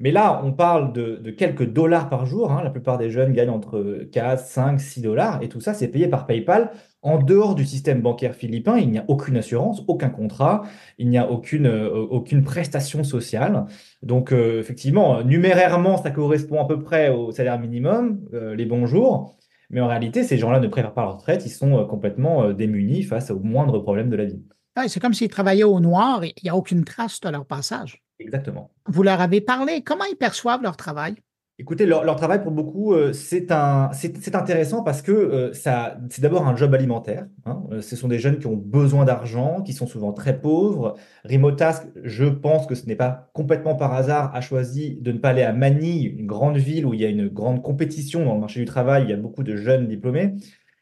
Mais 0.00 0.10
là, 0.10 0.40
on 0.44 0.52
parle 0.52 0.92
de, 0.92 1.30
quelques 1.30 1.64
dollars 1.64 2.08
par 2.08 2.26
jour. 2.26 2.50
Hein. 2.50 2.62
La 2.64 2.70
plupart 2.70 2.98
des 2.98 3.10
jeunes 3.10 3.32
gagnent 3.32 3.50
entre 3.50 4.04
4, 4.10 4.44
5, 4.44 4.80
6 4.80 5.00
dollars. 5.00 5.42
Et 5.42 5.48
tout 5.48 5.60
ça, 5.60 5.74
c'est 5.74 5.88
payé 5.88 6.08
par 6.08 6.26
PayPal. 6.26 6.72
En 7.02 7.18
dehors 7.18 7.54
du 7.54 7.64
système 7.64 8.00
bancaire 8.00 8.34
philippin, 8.34 8.78
il 8.78 8.90
n'y 8.90 8.98
a 8.98 9.04
aucune 9.08 9.36
assurance, 9.36 9.82
aucun 9.88 10.08
contrat, 10.08 10.62
il 10.98 11.08
n'y 11.08 11.18
a 11.18 11.30
aucune, 11.30 11.66
euh, 11.66 11.88
aucune 11.88 12.44
prestation 12.44 13.02
sociale. 13.02 13.66
Donc, 14.02 14.32
euh, 14.32 14.60
effectivement, 14.60 15.22
numérairement, 15.22 16.00
ça 16.00 16.10
correspond 16.12 16.62
à 16.62 16.66
peu 16.66 16.80
près 16.80 17.08
au 17.08 17.32
salaire 17.32 17.58
minimum, 17.58 18.20
euh, 18.34 18.54
les 18.54 18.66
bons 18.66 18.86
jours. 18.86 19.36
Mais 19.70 19.80
en 19.80 19.88
réalité, 19.88 20.22
ces 20.22 20.38
gens-là 20.38 20.60
ne 20.60 20.68
préparent 20.68 20.94
pas 20.94 21.02
leur 21.02 21.14
retraite, 21.14 21.46
ils 21.46 21.50
sont 21.50 21.86
complètement 21.86 22.52
démunis 22.52 23.04
face 23.04 23.30
aux 23.30 23.40
moindres 23.40 23.82
problèmes 23.82 24.10
de 24.10 24.16
la 24.16 24.24
vie. 24.26 24.42
c'est 24.86 25.00
comme 25.00 25.14
s'ils 25.14 25.28
travaillaient 25.28 25.62
au 25.64 25.80
noir 25.80 26.24
il 26.24 26.34
n'y 26.44 26.50
a 26.50 26.56
aucune 26.56 26.84
trace 26.84 27.20
de 27.20 27.30
leur 27.30 27.46
passage. 27.46 28.01
Exactement. 28.22 28.70
Vous 28.86 29.02
leur 29.02 29.20
avez 29.20 29.40
parlé. 29.40 29.82
Comment 29.82 30.04
ils 30.04 30.16
perçoivent 30.16 30.62
leur 30.62 30.76
travail? 30.76 31.16
Écoutez, 31.58 31.86
leur, 31.86 32.16
travail, 32.16 32.42
pour 32.42 32.50
beaucoup, 32.50 32.92
euh, 32.92 33.12
c'est 33.12 33.52
un, 33.52 33.90
c'est 33.92 34.34
intéressant 34.34 34.82
parce 34.82 35.00
que 35.00 35.12
euh, 35.12 35.52
ça, 35.52 35.98
c'est 36.08 36.22
d'abord 36.22 36.48
un 36.48 36.56
job 36.56 36.74
alimentaire. 36.74 37.26
Hein. 37.44 37.62
Euh, 37.70 37.82
ce 37.82 37.94
sont 37.94 38.08
des 38.08 38.18
jeunes 38.18 38.38
qui 38.38 38.48
ont 38.48 38.56
besoin 38.56 39.04
d'argent, 39.04 39.62
qui 39.62 39.74
sont 39.74 39.86
souvent 39.86 40.12
très 40.12 40.40
pauvres. 40.40 40.96
Remotask, 41.24 41.86
je 42.02 42.24
pense 42.24 42.66
que 42.66 42.74
ce 42.74 42.86
n'est 42.86 42.96
pas 42.96 43.30
complètement 43.34 43.76
par 43.76 43.92
hasard, 43.92 44.34
a 44.34 44.40
choisi 44.40 44.98
de 45.02 45.12
ne 45.12 45.18
pas 45.18 45.28
aller 45.28 45.42
à 45.42 45.52
Manille, 45.52 46.06
une 46.06 46.26
grande 46.26 46.56
ville 46.56 46.86
où 46.86 46.94
il 46.94 47.00
y 47.00 47.04
a 47.04 47.08
une 47.08 47.28
grande 47.28 47.62
compétition 47.62 48.24
dans 48.24 48.34
le 48.34 48.40
marché 48.40 48.58
du 48.58 48.66
travail. 48.66 49.04
Il 49.04 49.10
y 49.10 49.14
a 49.14 49.16
beaucoup 49.16 49.44
de 49.44 49.54
jeunes 49.54 49.86
diplômés. 49.86 50.34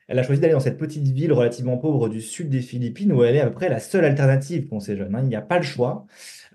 Elle 0.08 0.18
a 0.18 0.22
choisi 0.22 0.40
d'aller 0.40 0.54
dans 0.54 0.60
cette 0.60 0.78
petite 0.78 1.06
ville 1.06 1.32
relativement 1.32 1.76
pauvre 1.76 2.08
du 2.08 2.20
sud 2.20 2.48
des 2.48 2.62
Philippines 2.62 3.12
où 3.12 3.22
elle 3.22 3.36
est 3.36 3.40
à 3.40 3.46
peu 3.46 3.52
près 3.52 3.68
la 3.68 3.80
seule 3.80 4.04
alternative 4.04 4.66
pour 4.66 4.82
ces 4.82 4.96
jeunes. 4.96 5.14
Hein. 5.14 5.20
Il 5.22 5.28
n'y 5.28 5.36
a 5.36 5.42
pas 5.42 5.58
le 5.58 5.62
choix. 5.62 6.06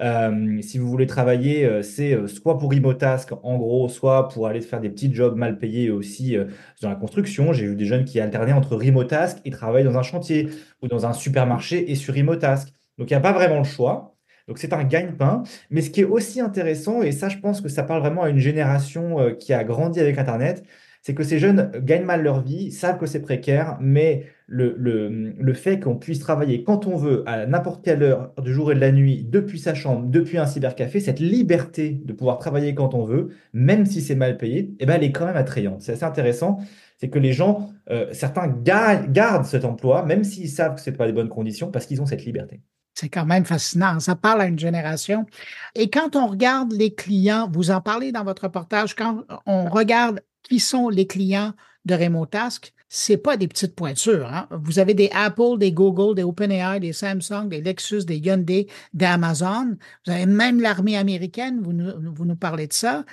Euh, 0.02 0.62
si 0.62 0.78
vous 0.78 0.88
voulez 0.88 1.08
travailler, 1.08 1.66
euh, 1.66 1.82
c'est 1.82 2.14
euh, 2.14 2.28
soit 2.28 2.58
pour 2.58 2.72
Remotask, 2.72 3.32
en 3.44 3.58
gros, 3.58 3.88
soit 3.88 4.28
pour 4.28 4.48
aller 4.48 4.62
faire 4.62 4.82
des 4.82 4.90
petits 4.90 5.14
jobs 5.14 5.36
mal 5.38 5.58
payés 5.58 5.90
aussi 5.90 6.38
dans 6.82 6.90
la 6.90 6.96
construction. 6.96 7.54
J'ai 7.54 7.68
vu 7.68 7.76
des 7.76 7.86
jeunes 7.86 8.06
qui 8.06 8.20
alternaient 8.20 8.54
entre 8.54 8.76
Remotask 8.76 9.40
et 9.46 9.52
travailler 9.52 9.86
dans 9.86 9.98
un 9.98 10.04
chantier 10.04 10.50
ou 10.82 10.88
dans 10.88 11.06
un 11.06 11.14
supermarché 11.14 11.92
et 11.92 11.96
sur 11.96 12.14
Remotask. 12.14 12.70
Donc, 12.98 13.10
il 13.10 13.14
n'y 13.14 13.18
a 13.18 13.22
pas 13.22 13.34
vraiment 13.34 13.60
le 13.60 13.64
choix. 13.64 14.16
Donc, 14.48 14.60
c'est 14.60 14.74
un 14.74 14.84
gagne-pain. 14.84 15.44
Mais 15.72 15.82
ce 15.82 15.90
qui 15.90 16.02
est 16.02 16.06
aussi 16.06 16.40
intéressant, 16.42 17.02
et 17.02 17.12
ça, 17.12 17.30
je 17.30 17.38
pense 17.38 17.62
que 17.62 17.70
ça 17.70 17.84
parle 17.84 18.02
vraiment 18.02 18.24
à 18.24 18.30
une 18.30 18.40
génération 18.40 19.34
qui 19.40 19.54
a 19.54 19.64
grandi 19.64 20.00
avec 20.00 20.18
Internet, 20.18 20.64
c'est 21.06 21.14
que 21.14 21.24
ces 21.24 21.38
jeunes 21.38 21.72
gagnent 21.84 22.04
mal 22.04 22.24
leur 22.24 22.42
vie, 22.42 22.72
savent 22.72 22.98
que 22.98 23.06
c'est 23.06 23.22
précaire, 23.22 23.78
mais 23.80 24.26
le, 24.48 24.76
le, 24.76 25.54
fait 25.54 25.80
qu'on 25.80 25.98
puisse 25.98 26.18
travailler 26.18 26.64
quand 26.64 26.88
on 26.88 26.96
veut, 26.98 27.22
à 27.28 27.46
n'importe 27.46 27.86
quelle 27.86 28.02
heure 28.02 28.34
du 28.42 28.52
jour 28.52 28.72
et 28.72 28.76
de 28.76 28.80
la 28.80 28.92
nuit, 28.92 29.24
depuis 29.24 29.60
sa 29.60 29.76
chambre, 29.76 30.08
depuis 30.08 30.40
un 30.40 30.48
cybercafé, 30.48 31.00
cette 31.00 31.20
liberté 31.20 31.92
de 31.92 32.12
pouvoir 32.12 32.40
travailler 32.40 32.74
quand 32.74 32.96
on 32.96 33.06
veut, 33.06 33.30
même 33.54 33.86
si 33.86 34.02
c'est 34.02 34.16
mal 34.16 34.36
payé, 34.38 34.74
eh 34.80 34.88
ben, 34.88 34.96
elle 34.96 35.04
est 35.04 35.12
quand 35.12 35.28
même 35.28 35.38
attrayante. 35.38 35.82
C'est 35.82 35.92
assez 35.92 36.06
intéressant, 36.06 36.58
c'est 36.98 37.10
que 37.10 37.20
les 37.20 37.34
gens, 37.34 37.70
euh, 37.92 38.08
certains 38.12 38.48
gardent 38.48 39.46
cet 39.46 39.64
emploi, 39.64 40.04
même 40.04 40.24
s'ils 40.24 40.50
savent 40.50 40.74
que 40.74 40.82
ce 40.82 40.90
n'est 40.90 40.98
pas 40.98 41.06
des 41.06 41.14
bonnes 41.14 41.30
conditions, 41.30 41.70
parce 41.70 41.86
qu'ils 41.86 42.02
ont 42.02 42.08
cette 42.08 42.26
liberté. 42.26 42.62
C'est 42.96 43.10
quand 43.10 43.28
même 43.28 43.46
fascinant. 43.46 44.00
Ça 44.00 44.16
parle 44.16 44.42
à 44.42 44.48
une 44.48 44.58
génération. 44.58 45.28
Et 45.76 45.92
quand 45.92 46.16
on 46.16 46.26
regarde 46.26 46.74
les 46.74 46.96
clients, 46.96 47.48
vous 47.54 47.70
en 47.70 47.82
parlez 47.82 48.12
dans 48.12 48.24
votre 48.24 48.46
reportage, 48.46 48.96
quand 48.96 49.24
on 49.46 49.70
regarde 49.70 50.22
qui 50.48 50.60
sont 50.60 50.90
les 50.90 51.08
clients 51.08 51.54
de 51.86 51.96
Remotask, 51.96 52.74
c'est 52.90 53.18
pas 53.18 53.38
des 53.38 53.48
petites 53.48 53.76
pointures. 53.76 54.28
Hein. 54.28 54.48
Vous 54.52 54.80
avez 54.80 54.94
des 54.94 55.10
Apple, 55.14 55.58
des 55.58 55.72
Google, 55.72 56.16
des 56.16 56.24
OpenAI, 56.24 56.80
des 56.80 56.94
Samsung, 56.94 57.50
des 57.50 57.62
Lexus, 57.62 58.06
des 58.06 58.18
Hyundai, 58.18 58.68
des 58.94 59.06
Amazon. 59.06 59.78
Vous 60.06 60.14
avez 60.14 60.26
même 60.26 60.62
l'armée 60.62 60.98
américaine, 60.98 61.62
vous 61.62 61.74
nous, 61.74 61.92
vous 62.14 62.26
nous 62.26 62.36
parlez 62.36 62.68
de 62.68 62.74
ça. 62.74 63.04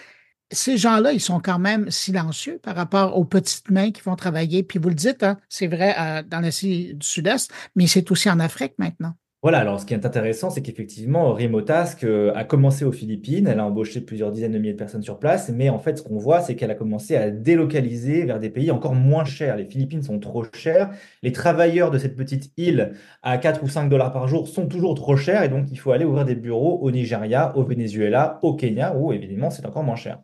Ces 0.51 0.77
gens-là, 0.77 1.13
ils 1.13 1.21
sont 1.21 1.41
quand 1.41 1.59
même 1.59 1.91
silencieux 1.91 2.59
par 2.63 2.77
rapport 2.77 3.17
aux 3.17 3.25
petites 3.25 3.71
mains 3.71 3.91
qui 3.91 4.03
vont 4.03 4.17
travailler. 4.17 4.63
Puis 4.63 4.79
vous 4.79 4.91
le 4.91 4.95
dites, 4.95 5.23
hein, 5.23 5.39
c'est 5.49 5.67
vrai 5.67 5.95
euh, 5.99 6.23
dans 6.23 6.41
l'Asie 6.41 6.95
du 6.95 7.07
Sud-Est, 7.07 7.51
mais 7.75 7.87
c'est 7.87 8.11
aussi 8.11 8.29
en 8.29 8.39
Afrique 8.39 8.75
maintenant. 8.79 9.15
Voilà, 9.43 9.59
alors 9.59 9.81
ce 9.81 9.87
qui 9.87 9.93
est 9.93 10.07
intéressant, 10.07 10.51
c'est 10.51 10.63
qu'effectivement, 10.63 11.33
Remotask 11.35 12.05
euh, 12.05 12.33
a 12.37 12.45
commencé 12.45 12.85
aux 12.85 12.93
Philippines, 12.93 13.49
elle 13.49 13.59
a 13.59 13.67
embauché 13.67 14.01
plusieurs 14.01 14.31
dizaines 14.31 14.53
de 14.53 14.59
milliers 14.59 14.73
de 14.75 14.79
personnes 14.79 15.03
sur 15.03 15.19
place, 15.19 15.49
mais 15.49 15.69
en 15.69 15.81
fait, 15.81 15.99
ce 15.99 16.03
qu'on 16.05 16.17
voit, 16.17 16.41
c'est 16.41 16.55
qu'elle 16.55 16.71
a 16.71 16.77
commencé 16.77 17.17
à 17.17 17.29
délocaliser 17.33 18.25
vers 18.25 18.39
des 18.39 18.51
pays 18.51 18.71
encore 18.71 18.95
moins 18.95 19.25
chers. 19.25 19.57
Les 19.57 19.65
Philippines 19.65 20.03
sont 20.05 20.21
trop 20.21 20.45
chères, 20.55 20.91
les 21.25 21.33
travailleurs 21.33 21.91
de 21.91 21.99
cette 21.99 22.15
petite 22.15 22.53
île 22.57 22.93
à 23.25 23.37
4 23.37 23.65
ou 23.65 23.69
5 23.69 23.89
dollars 23.89 24.13
par 24.13 24.29
jour 24.29 24.47
sont 24.47 24.69
toujours 24.69 24.95
trop 24.95 25.17
chers, 25.17 25.43
et 25.43 25.49
donc 25.49 25.67
il 25.73 25.77
faut 25.77 25.91
aller 25.91 26.05
ouvrir 26.05 26.25
des 26.25 26.37
bureaux 26.37 26.79
au 26.81 26.93
Nigeria, 26.93 27.57
au 27.57 27.65
Venezuela, 27.65 28.39
au 28.43 28.55
Kenya, 28.55 28.95
où 28.97 29.13
évidemment 29.13 29.51
c'est 29.51 29.67
encore 29.67 29.83
moins 29.83 29.97
cher. 29.97 30.21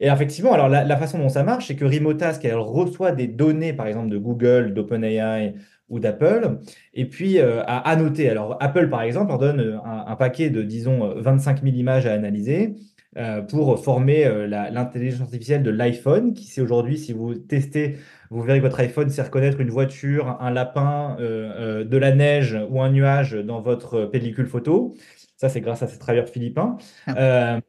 Et 0.00 0.08
effectivement, 0.08 0.52
alors 0.52 0.68
la, 0.68 0.84
la 0.84 0.96
façon 0.96 1.18
dont 1.18 1.28
ça 1.28 1.44
marche, 1.44 1.68
c'est 1.68 1.76
que 1.76 1.84
Remotask, 1.84 2.44
elle 2.44 2.56
reçoit 2.56 3.12
des 3.12 3.28
données, 3.28 3.72
par 3.72 3.86
exemple, 3.86 4.10
de 4.10 4.18
Google, 4.18 4.74
d'OpenAI, 4.74 5.54
ou 5.88 6.00
d'Apple, 6.00 6.58
et 6.94 7.06
puis 7.06 7.38
euh, 7.38 7.62
à 7.64 7.78
annoter. 7.90 8.30
Alors 8.30 8.56
Apple, 8.60 8.88
par 8.88 9.02
exemple, 9.02 9.28
leur 9.30 9.38
donne 9.38 9.60
euh, 9.60 9.78
un, 9.84 10.16
paquet 10.16 10.50
de, 10.50 10.62
disons, 10.62 11.14
25 11.16 11.62
000 11.62 11.76
images 11.76 12.06
à 12.06 12.12
analyser 12.12 12.76
euh, 13.16 13.42
pour 13.42 13.82
former 13.82 14.28
l'intelligence 14.48 15.20
artificielle 15.20 15.62
de 15.62 15.70
l'iPhone, 15.70 16.34
qui 16.34 16.46
c'est 16.46 16.60
aujourd'hui, 16.60 16.98
si 16.98 17.12
vous 17.12 17.34
testez, 17.34 17.96
vous 18.30 18.42
verrez 18.42 18.58
que 18.58 18.64
votre 18.64 18.80
iPhone 18.80 19.08
sait 19.10 19.22
reconnaître 19.22 19.60
une 19.60 19.70
voiture, 19.70 20.38
un 20.40 20.50
lapin, 20.50 21.16
de 21.20 21.96
la 21.96 22.12
neige 22.12 22.58
ou 22.70 22.80
un 22.80 22.90
nuage 22.90 23.32
dans 23.32 23.60
votre 23.60 24.06
pellicule 24.06 24.46
photo. 24.46 24.94
Ça, 25.36 25.48
c'est 25.48 25.60
grâce 25.60 25.82
à 25.82 25.88
ces 25.88 25.98
travailleurs 25.98 26.28
philippins. 26.28 26.78
Ah. 27.06 27.60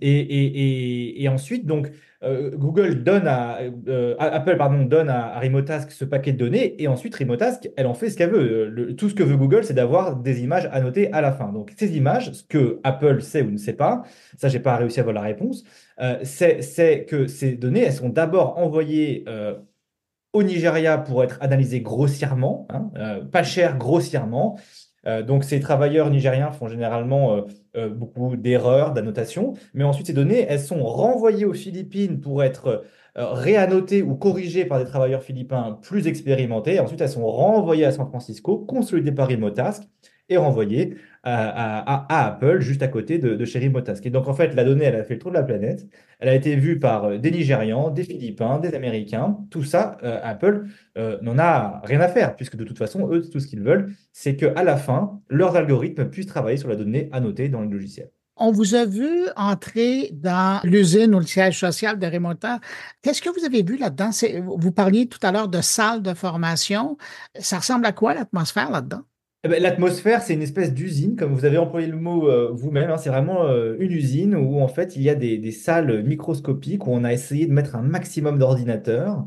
et, 0.00 1.22
et, 1.22 1.28
ensuite, 1.28 1.66
donc, 1.66 1.88
euh, 1.88 1.90
Google 2.56 3.02
donne 3.02 3.26
euh, 3.26 4.14
à, 4.18 4.26
Apple 4.26 4.56
pardon, 4.56 4.84
donne 4.84 5.08
à, 5.08 5.38
Remotask 5.38 5.90
ce 5.90 6.04
paquet 6.04 6.32
de 6.32 6.38
données 6.38 6.80
et 6.82 6.88
ensuite 6.88 7.14
Remotask, 7.14 7.70
elle 7.76 7.86
en 7.86 7.94
fait 7.94 8.10
ce 8.10 8.16
qu'elle 8.16 8.30
veut. 8.30 8.94
tout 8.96 9.08
ce 9.08 9.14
que 9.14 9.22
veut 9.22 9.36
Google, 9.36 9.64
c'est 9.64 9.74
d'avoir 9.74 10.16
des 10.16 10.42
images 10.42 10.68
annotées 10.72 11.12
à 11.12 11.20
la 11.20 11.32
fin. 11.32 11.52
Donc 11.52 11.72
ces 11.76 11.96
images, 11.96 12.32
ce 12.32 12.42
que 12.44 12.80
Apple 12.84 13.22
sait 13.22 13.42
ou 13.42 13.50
ne 13.50 13.56
sait 13.56 13.74
pas, 13.74 14.02
ça 14.36 14.48
j'ai 14.48 14.60
pas 14.60 14.76
réussi 14.76 15.00
à 15.00 15.02
avoir 15.02 15.14
la 15.14 15.22
réponse, 15.22 15.64
euh, 16.00 16.18
c'est 16.22 17.04
que 17.04 17.26
ces 17.26 17.52
données, 17.52 17.82
elles 17.82 17.92
sont 17.92 18.08
d'abord 18.08 18.58
envoyées 18.58 19.24
au 20.32 20.42
Nigeria 20.42 20.98
pour 20.98 21.22
être 21.22 21.38
analysées 21.40 21.80
grossièrement, 21.80 22.66
hein, 22.70 23.20
pas 23.30 23.42
cher 23.42 23.76
grossièrement. 23.78 24.58
Euh, 25.06 25.22
donc 25.22 25.44
ces 25.44 25.60
travailleurs 25.60 26.10
nigériens 26.10 26.52
font 26.52 26.68
généralement 26.68 27.36
euh, 27.36 27.42
euh, 27.76 27.88
beaucoup 27.88 28.36
d'erreurs, 28.36 28.92
d'annotations, 28.92 29.54
mais 29.74 29.84
ensuite 29.84 30.06
ces 30.06 30.12
données, 30.12 30.46
elles 30.48 30.60
sont 30.60 30.82
renvoyées 30.82 31.44
aux 31.44 31.54
Philippines 31.54 32.20
pour 32.20 32.42
être 32.42 32.84
réannotées 33.16 34.02
ou 34.02 34.16
corrigées 34.16 34.64
par 34.64 34.80
des 34.80 34.86
travailleurs 34.86 35.22
philippins 35.22 35.78
plus 35.82 36.08
expérimentés. 36.08 36.80
Ensuite, 36.80 37.00
elles 37.00 37.08
sont 37.08 37.26
renvoyées 37.26 37.84
à 37.84 37.92
San 37.92 38.08
Francisco, 38.08 38.58
consolidées 38.58 39.12
par 39.12 39.28
Remotask 39.28 39.84
et 40.28 40.36
renvoyées 40.36 40.96
à, 41.24 42.26
Apple, 42.26 42.60
juste 42.60 42.82
à 42.82 42.88
côté 42.88 43.18
de, 43.18 43.34
de 43.34 43.44
chez 43.44 43.58
Remotask. 43.58 44.04
Et 44.04 44.10
donc, 44.10 44.28
en 44.28 44.34
fait, 44.34 44.54
la 44.54 44.64
donnée, 44.64 44.84
elle 44.84 44.96
a 44.96 45.04
fait 45.04 45.14
le 45.14 45.20
tour 45.20 45.30
de 45.30 45.36
la 45.36 45.42
planète. 45.42 45.86
Elle 46.18 46.28
a 46.28 46.34
été 46.34 46.54
vue 46.56 46.78
par 46.78 47.04
euh, 47.04 47.18
des 47.18 47.30
Nigérians, 47.30 47.90
des 47.90 48.04
Philippins, 48.04 48.58
des 48.58 48.74
Américains. 48.74 49.38
Tout 49.50 49.64
ça, 49.64 49.96
euh, 50.02 50.20
Apple 50.22 50.66
euh, 50.98 51.18
n'en 51.22 51.38
a 51.38 51.80
rien 51.84 52.00
à 52.00 52.08
faire, 52.08 52.36
puisque 52.36 52.56
de 52.56 52.64
toute 52.64 52.78
façon, 52.78 53.10
eux, 53.10 53.22
tout 53.22 53.40
ce 53.40 53.46
qu'ils 53.46 53.62
veulent, 53.62 53.94
c'est 54.12 54.36
qu'à 54.36 54.62
la 54.62 54.76
fin, 54.76 55.20
leurs 55.28 55.56
algorithmes 55.56 56.10
puissent 56.10 56.26
travailler 56.26 56.56
sur 56.56 56.68
la 56.68 56.76
donnée 56.76 57.08
annotée 57.12 57.48
dans 57.48 57.60
le 57.60 57.68
logiciel. 57.68 58.10
On 58.36 58.50
vous 58.50 58.74
a 58.74 58.84
vu 58.84 59.28
entrer 59.36 60.10
dans 60.12 60.60
l'usine 60.64 61.14
ou 61.14 61.20
le 61.20 61.26
siège 61.26 61.60
social 61.60 62.00
de 62.00 62.06
Remota. 62.06 62.58
Qu'est-ce 63.00 63.22
que 63.22 63.30
vous 63.30 63.44
avez 63.44 63.62
vu 63.62 63.76
là-dedans? 63.76 64.10
Vous 64.58 64.72
parliez 64.72 65.06
tout 65.06 65.20
à 65.22 65.30
l'heure 65.30 65.48
de 65.48 65.60
salle 65.60 66.02
de 66.02 66.14
formation. 66.14 66.96
Ça 67.38 67.58
ressemble 67.58 67.86
à 67.86 67.92
quoi 67.92 68.12
l'atmosphère 68.12 68.72
là-dedans? 68.72 69.02
Eh 69.46 69.48
ben, 69.48 69.62
l'atmosphère, 69.62 70.22
c'est 70.22 70.32
une 70.32 70.40
espèce 70.40 70.72
d'usine, 70.72 71.16
comme 71.16 71.34
vous 71.34 71.44
avez 71.44 71.58
employé 71.58 71.86
le 71.86 71.98
mot 71.98 72.30
euh, 72.30 72.50
vous-même. 72.50 72.88
Hein. 72.90 72.96
c'est 72.96 73.10
vraiment 73.10 73.44
euh, 73.44 73.76
une 73.78 73.92
usine 73.92 74.34
où 74.34 74.60
en 74.60 74.68
fait 74.68 74.96
il 74.96 75.02
y 75.02 75.10
a 75.10 75.14
des, 75.14 75.52
salles 75.52 76.02
microscopiques 76.02 76.86
où 76.86 76.92
on 76.92 77.04
a 77.04 77.12
essayé 77.12 77.46
de 77.46 77.52
mettre 77.52 77.76
un 77.76 77.82
maximum 77.82 78.38
d'ordinateurs 78.38 79.26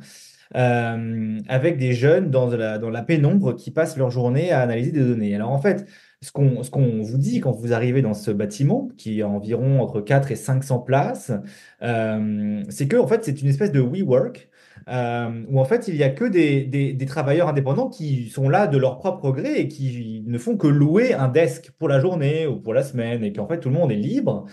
euh, 0.55 1.39
avec 1.47 1.77
des 1.77 1.93
jeunes 1.93 2.31
dans 2.31 2.47
la, 2.47 3.01
pénombre 3.03 3.55
qui 3.55 3.69
passent 3.69 3.95
leur 3.95 4.09
journée 4.09 4.51
à 4.51 4.61
analyser 4.61 4.91
des 4.91 5.03
données. 5.03 5.35
Alors 5.35 5.51
en 5.51 5.59
fait, 5.61 5.87
ce 6.23 6.31
qu'on 6.31 6.63
ce 6.63 6.71
qu'on 6.71 7.03
vous 7.03 7.17
dit 7.19 7.39
quand 7.39 7.51
vous 7.51 7.71
arrivez 7.71 8.01
dans 8.01 8.15
ce 8.15 8.31
bâtiment, 8.31 8.89
qui 8.97 9.21
a 9.21 9.27
environ 9.27 9.81
entre 9.81 10.01
4 10.01 10.31
et 10.31 10.35
500 10.35 10.79
places, 10.79 11.31
c'est 11.79 12.87
que 12.87 12.97
en 12.97 13.05
fait 13.05 13.23
c'est 13.23 13.39
une 13.39 13.49
espèce 13.49 13.71
de 13.71 13.81
WeWork 13.81 14.49
euh, 14.89 15.43
où 15.49 15.59
en 15.59 15.65
fait 15.65 15.87
il 15.87 15.95
n'y 15.95 16.03
a 16.03 16.09
que 16.09 16.25
des, 16.25 16.63
des, 16.63 17.05
travailleurs 17.05 17.49
indépendants 17.49 17.89
qui 17.89 18.29
sont 18.29 18.47
là 18.47 18.67
de 18.67 18.77
leur 18.77 18.97
propre 18.97 19.31
gré 19.31 19.59
et 19.59 19.67
qui 19.67 20.23
ne 20.25 20.37
font 20.37 20.55
que 20.55 20.67
louer 20.67 21.13
un 21.13 21.27
desk 21.27 21.71
pour 21.77 21.89
la 21.89 21.99
journée 21.99 22.47
ou 22.47 22.57
pour 22.57 22.73
la 22.73 22.83
semaine 22.83 23.23
et 23.23 23.33
qu'en 23.33 23.47
fait 23.47 23.59
tout 23.59 23.69
le 23.69 23.75
monde 23.75 23.91
est 23.91 23.95
libre 23.95 24.45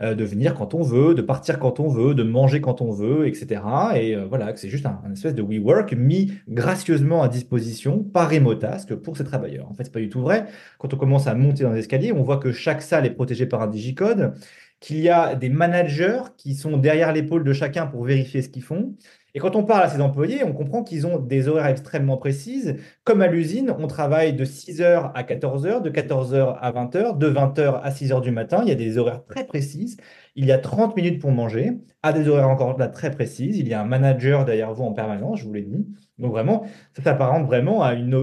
euh, 0.00 0.14
de 0.14 0.24
venir 0.24 0.54
quand 0.54 0.74
on 0.74 0.82
veut, 0.82 1.14
de 1.14 1.22
partir 1.22 1.58
quand 1.58 1.80
on 1.80 1.88
veut, 1.88 2.14
de 2.14 2.22
manger 2.22 2.60
quand 2.60 2.80
on 2.80 2.92
veut, 2.92 3.26
etc. 3.26 3.62
Et 3.96 4.14
euh, 4.14 4.26
voilà, 4.28 4.54
c'est 4.54 4.68
juste 4.68 4.86
un, 4.86 5.00
espèce 5.12 5.34
de 5.34 5.42
WeWork 5.42 5.92
mis 5.94 6.32
gracieusement 6.48 7.22
à 7.22 7.28
disposition 7.28 8.04
par 8.04 8.30
Remotask 8.30 8.94
pour 8.94 9.16
ces 9.16 9.24
travailleurs. 9.24 9.68
En 9.68 9.74
fait, 9.74 9.84
c'est 9.84 9.92
pas 9.92 9.98
du 9.98 10.08
tout 10.08 10.20
vrai. 10.20 10.46
Quand 10.78 10.94
on 10.94 10.96
commence 10.96 11.26
à 11.26 11.34
monter 11.34 11.64
dans 11.64 11.72
l'escalier, 11.72 12.12
on 12.12 12.22
voit 12.22 12.36
que 12.36 12.52
chaque 12.52 12.82
salle 12.82 13.06
est 13.06 13.10
protégée 13.10 13.46
par 13.46 13.60
un 13.62 13.66
digicode 13.66 14.34
qu'il 14.80 15.00
y 15.00 15.08
a 15.08 15.34
des 15.34 15.48
managers 15.48 16.20
qui 16.36 16.54
sont 16.54 16.76
derrière 16.76 17.12
l'épaule 17.12 17.44
de 17.44 17.52
chacun 17.52 17.86
pour 17.86 18.04
vérifier 18.04 18.42
ce 18.42 18.48
qu'ils 18.48 18.62
font, 18.62 18.94
et 19.34 19.40
quand 19.40 19.56
on 19.56 19.62
parle 19.62 19.84
à 19.84 19.88
ces 19.88 20.00
employés, 20.00 20.42
on 20.42 20.52
comprend 20.52 20.82
qu'ils 20.82 21.06
ont 21.06 21.18
des 21.18 21.48
horaires 21.48 21.66
extrêmement 21.66 22.16
précises. 22.16 22.76
Comme 23.04 23.20
à 23.20 23.28
l'usine, 23.28 23.72
on 23.78 23.86
travaille 23.86 24.32
de 24.32 24.44
6h 24.44 25.12
à 25.14 25.22
14h, 25.22 25.82
de 25.82 25.90
14h 25.90 26.56
à 26.58 26.72
20h, 26.72 27.18
de 27.18 27.30
20h 27.30 27.80
à 27.80 27.90
6h 27.90 28.22
du 28.22 28.30
matin. 28.30 28.62
Il 28.62 28.68
y 28.68 28.72
a 28.72 28.74
des 28.74 28.96
horaires 28.96 29.24
très 29.26 29.46
précises. 29.46 29.98
Il 30.34 30.46
y 30.46 30.50
a 30.50 30.58
30 30.58 30.96
minutes 30.96 31.20
pour 31.20 31.30
manger, 31.30 31.78
à 32.02 32.12
des 32.12 32.26
horaires 32.26 32.48
encore 32.48 32.78
là 32.78 32.88
très 32.88 33.10
précises. 33.10 33.58
Il 33.58 33.68
y 33.68 33.74
a 33.74 33.82
un 33.82 33.84
manager 33.84 34.44
derrière 34.44 34.72
vous 34.72 34.82
en 34.82 34.92
permanence, 34.92 35.40
je 35.40 35.44
vous 35.44 35.52
l'ai 35.52 35.62
dit. 35.62 35.86
Donc 36.18 36.32
vraiment, 36.32 36.64
ça 36.96 37.02
s'apparente 37.02 37.46
vraiment 37.46 37.82
à 37.82 37.94
une, 37.94 38.14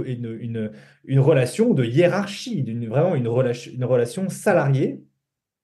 relation 1.18 1.74
de 1.74 1.86
hiérarchie, 1.86 2.66
vraiment 2.90 3.16
une 3.16 3.28
relation, 3.28 3.72
une 3.74 3.86
relation 3.86 4.28
salariée 4.28 5.04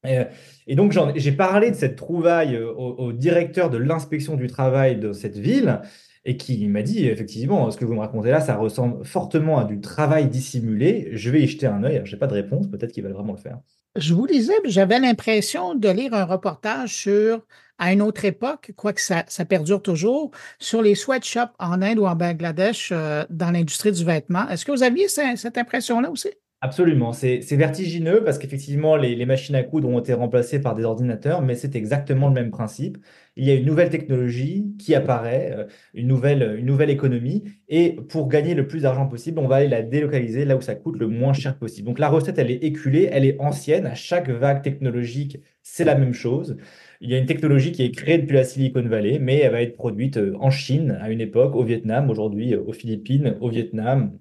et 0.04 0.76
donc, 0.76 0.98
j'ai 1.16 1.32
parlé 1.32 1.70
de 1.72 1.76
cette 1.76 1.96
trouvaille 1.96 2.56
euh, 2.56 2.72
au, 2.72 3.12
directeur 3.12 3.70
de 3.70 3.78
l'inspection 3.78 4.36
du 4.36 4.48
travail 4.48 4.98
de 4.98 5.14
cette 5.14 5.38
ville 5.38 5.82
et 6.26 6.38
qui 6.38 6.68
m'a 6.68 6.82
dit 6.82 7.08
effectivement, 7.08 7.70
ce 7.72 7.78
que 7.78 7.86
vous 7.86 7.94
me 7.94 8.00
racontez 8.00 8.30
là, 8.30 8.42
ça 8.42 8.56
ressemble 8.56 9.04
fortement 9.06 9.60
à 9.60 9.64
du 9.64 9.80
travail 9.80 10.28
dissimulé. 10.28 11.10
Je 11.14 11.30
vais 11.30 11.42
y 11.42 11.48
jeter 11.48 11.68
un 11.68 11.84
œil. 11.84 12.02
Je 12.06 12.14
n'ai 12.14 12.20
pas 12.20 12.28
de 12.28 12.34
réponse. 12.34 12.68
Peut-être 12.68 12.92
qu'ils 12.92 13.04
veulent 13.04 13.14
vraiment 13.14 13.34
le 13.34 13.40
faire. 13.40 13.60
Je 13.98 14.14
vous 14.14 14.26
disais, 14.26 14.54
j'avais 14.66 15.00
l'impression 15.00 15.76
de 15.76 15.90
lire 15.90 16.14
un 16.14 16.24
reportage 16.24 16.96
sur, 16.96 17.46
à 17.78 17.92
une 17.92 18.02
autre 18.02 18.24
époque, 18.24 18.72
quoique 18.78 19.02
ça, 19.02 19.26
ça 19.28 19.44
perdure 19.44 19.82
toujours, 19.82 20.32
sur 20.60 20.82
les 20.82 20.96
sweatshops 20.96 21.52
en 21.60 21.82
Inde 21.82 22.00
ou 22.00 22.06
en 22.06 22.16
Bangladesh 22.16 22.92
euh, 22.94 23.26
dans 23.30 23.52
l'industrie 23.52 23.92
du 23.92 24.06
vêtement. 24.06 24.48
Est-ce 24.48 24.64
que 24.64 24.72
vous 24.72 24.84
aviez 24.84 25.08
cette 25.10 25.58
impression-là 25.58 26.10
aussi? 26.10 26.30
Absolument, 26.64 27.12
c'est 27.12 27.40
vertigineux 27.56 28.24
parce 28.24 28.38
qu'effectivement, 28.38 28.96
les, 28.96 29.26
machines 29.26 29.56
à 29.56 29.64
coudre 29.64 29.90
ont 29.90 30.00
été 30.00 30.14
remplacées 30.14 30.62
par 30.62 30.76
des 30.76 30.84
ordinateurs, 30.84 31.42
mais 31.42 31.56
c'est 31.56 31.76
exactement 31.76 32.28
le 32.28 32.36
même 32.36 32.52
principe. 32.52 33.00
Il 33.38 33.46
y 33.46 33.52
a 33.52 33.54
une 33.54 33.66
nouvelle 33.66 33.90
technologie 33.90 34.76
qui 34.78 34.94
apparaît, 34.94 35.54
euh, 35.58 35.66
une 35.94 36.08
nouvelle, 36.08 36.56
une 36.60 36.66
nouvelle 36.66 36.90
économie, 36.90 37.44
et 37.70 37.94
pour 38.10 38.28
gagner 38.28 38.54
le 38.56 38.68
plus 38.68 38.82
d'argent 38.82 39.08
possible, 39.08 39.40
on 39.40 39.48
va 39.48 39.58
aller 39.58 39.70
la 39.70 39.84
délocaliser 39.84 40.44
là 40.44 40.58
où 40.58 40.62
ça 40.62 40.76
coûte 40.76 40.98
le 40.98 41.08
moins 41.08 41.32
cher 41.32 41.58
possible. 41.58 41.88
Donc 41.88 42.00
la 42.00 42.10
recette, 42.10 42.38
elle 42.40 42.52
est 42.52 42.64
éculée, 42.64 43.08
elle 43.12 43.26
est 43.26 43.40
ancienne. 43.40 43.86
À 43.86 43.96
chaque 43.96 44.30
vague 44.30 44.62
technologique, 44.62 45.40
c'est 45.64 45.86
la 45.86 45.96
même 45.96 46.14
chose. 46.14 46.58
Il 47.00 47.10
y 47.10 47.16
a 47.16 47.18
une 47.18 47.26
technologie 47.26 47.72
qui 47.72 47.84
est 47.84 47.92
créée 47.92 48.18
depuis 48.18 48.36
la 48.36 48.44
Silicon 48.44 48.84
Valley, 48.84 49.18
mais 49.20 49.40
elle 49.40 49.52
va 49.54 49.62
être 49.62 49.78
produite 49.78 50.18
euh, 50.18 50.36
en 50.40 50.50
Chine 50.52 50.98
à 51.02 51.10
une 51.10 51.22
époque, 51.22 51.56
au 51.56 51.64
Vietnam, 51.64 52.10
aujourd'hui 52.10 52.54
euh, 52.54 52.62
aux 52.68 52.74
Philippines, 52.74 53.38
au 53.40 53.50
Vietnam, 53.50 54.12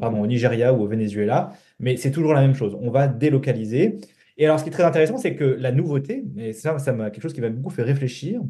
pardon, 0.00 0.22
au 0.22 0.26
Nigeria 0.26 0.72
ou 0.72 0.82
au 0.82 0.86
Venezuela. 0.86 1.52
Mais 1.80 1.96
c'est 1.96 2.10
toujours 2.10 2.32
la 2.32 2.40
même 2.40 2.54
chose. 2.54 2.76
On 2.80 2.90
va 2.90 3.08
délocaliser. 3.08 3.98
Et 4.40 4.46
alors, 4.46 4.58
ce 4.60 4.64
qui 4.64 4.70
est 4.70 4.72
très 4.72 4.84
intéressant, 4.84 5.18
c'est 5.18 5.34
que 5.34 5.44
la 5.44 5.72
nouveauté, 5.72 6.24
et 6.36 6.52
ça, 6.52 6.78
ça 6.78 6.92
m'a 6.92 7.10
quelque 7.10 7.22
chose 7.24 7.32
qui 7.32 7.40
m'a 7.40 7.48
beaucoup 7.50 7.74
fait 7.74 7.82
réfléchir, 7.82 8.40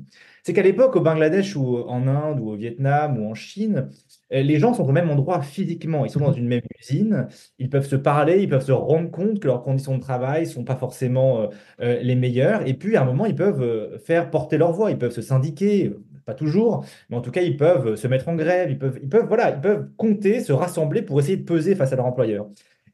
c'est 0.43 0.53
qu'à 0.53 0.63
l'époque, 0.63 0.95
au 0.97 1.01
Bangladesh 1.01 1.57
ou 1.57 1.79
en 1.79 2.07
Inde 2.07 2.41
ou 2.41 2.51
au 2.51 2.57
Vietnam 2.57 3.19
ou 3.19 3.27
en 3.31 3.35
Chine, 3.35 3.89
euh, 4.35 4.43
les 4.43 4.59
gens 4.59 4.75
sont 4.75 4.85
au 4.87 4.93
même 4.93 5.09
endroit 5.09 5.41
physiquement. 5.41 6.05
Ils 6.05 6.11
sont 6.11 6.21
dans 6.21 6.33
une 6.33 6.47
même 6.47 6.61
usine, 6.79 7.29
ils 7.59 7.71
peuvent 7.71 7.87
se 7.87 7.97
parler, 7.97 8.43
ils 8.43 8.49
peuvent 8.51 8.65
se 8.65 8.73
rendre 8.73 9.11
compte 9.11 9.41
que 9.41 9.47
leurs 9.47 9.63
conditions 9.63 9.97
de 9.97 10.03
travail 10.03 10.43
ne 10.43 10.49
sont 10.49 10.65
pas 10.65 10.77
forcément 10.77 11.41
euh, 11.41 11.47
euh, 11.81 12.01
les 12.03 12.15
meilleures. 12.15 12.67
Et 12.67 12.75
puis, 12.75 12.97
à 12.97 13.03
un 13.03 13.05
moment, 13.07 13.25
ils 13.25 13.35
peuvent 13.35 13.99
faire 14.05 14.31
porter 14.31 14.59
leur 14.59 14.73
voix, 14.73 14.91
ils 14.91 14.99
peuvent 14.99 15.13
se 15.13 15.23
syndiquer, 15.23 15.95
pas 16.27 16.35
toujours, 16.35 16.85
mais 17.09 17.17
en 17.17 17.23
tout 17.23 17.31
cas, 17.31 17.41
ils 17.41 17.57
peuvent 17.57 17.97
se 17.97 18.07
mettre 18.07 18.29
en 18.29 18.35
grève, 18.35 18.71
ils 18.71 18.79
peuvent, 18.79 18.99
ils 19.03 19.09
peuvent, 19.09 19.27
voilà, 19.27 19.51
ils 19.55 19.61
peuvent 19.63 19.89
compter, 19.97 20.41
se 20.41 20.53
rassembler 20.53 21.01
pour 21.01 21.19
essayer 21.19 21.39
de 21.39 21.45
peser 21.45 21.75
face 21.75 21.93
à 21.95 21.97
leur 21.97 22.05
employeur. 22.05 22.47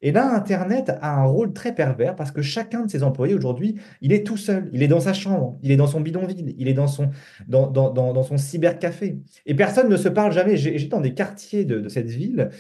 Et 0.05 0.13
là, 0.13 0.35
Internet 0.35 0.93
a 1.01 1.17
un 1.19 1.25
rôle 1.25 1.55
très 1.55 1.75
pervers 1.75 2.15
parce 2.15 2.31
que 2.31 2.43
chacun 2.43 2.85
de 2.85 2.91
ses 2.91 3.03
employés 3.03 3.35
aujourd'hui, 3.35 3.77
il 4.03 4.13
est 4.13 4.25
tout 4.25 4.37
seul, 4.37 4.69
il 4.75 4.83
est 4.83 4.89
dans 4.89 5.01
sa 5.01 5.15
chambre, 5.15 5.59
il 5.63 5.73
est 5.73 5.79
dans 5.79 5.87
son 5.87 6.03
bidonville, 6.03 6.55
il 6.59 6.69
est 6.69 6.75
dans 6.75 6.87
son, 6.87 7.09
cybercafé. 8.37 9.19
Et 9.47 9.55
personne 9.55 9.89
ne 9.89 9.97
se 9.97 10.11
parle 10.11 10.31
jamais. 10.33 10.59
J'étais 10.59 10.89
dans 10.89 11.01
des 11.01 11.15
quartiers 11.15 11.65
de, 11.65 11.89
cette 11.89 12.11
ville. 12.11 12.51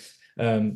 Euh, 0.40 0.70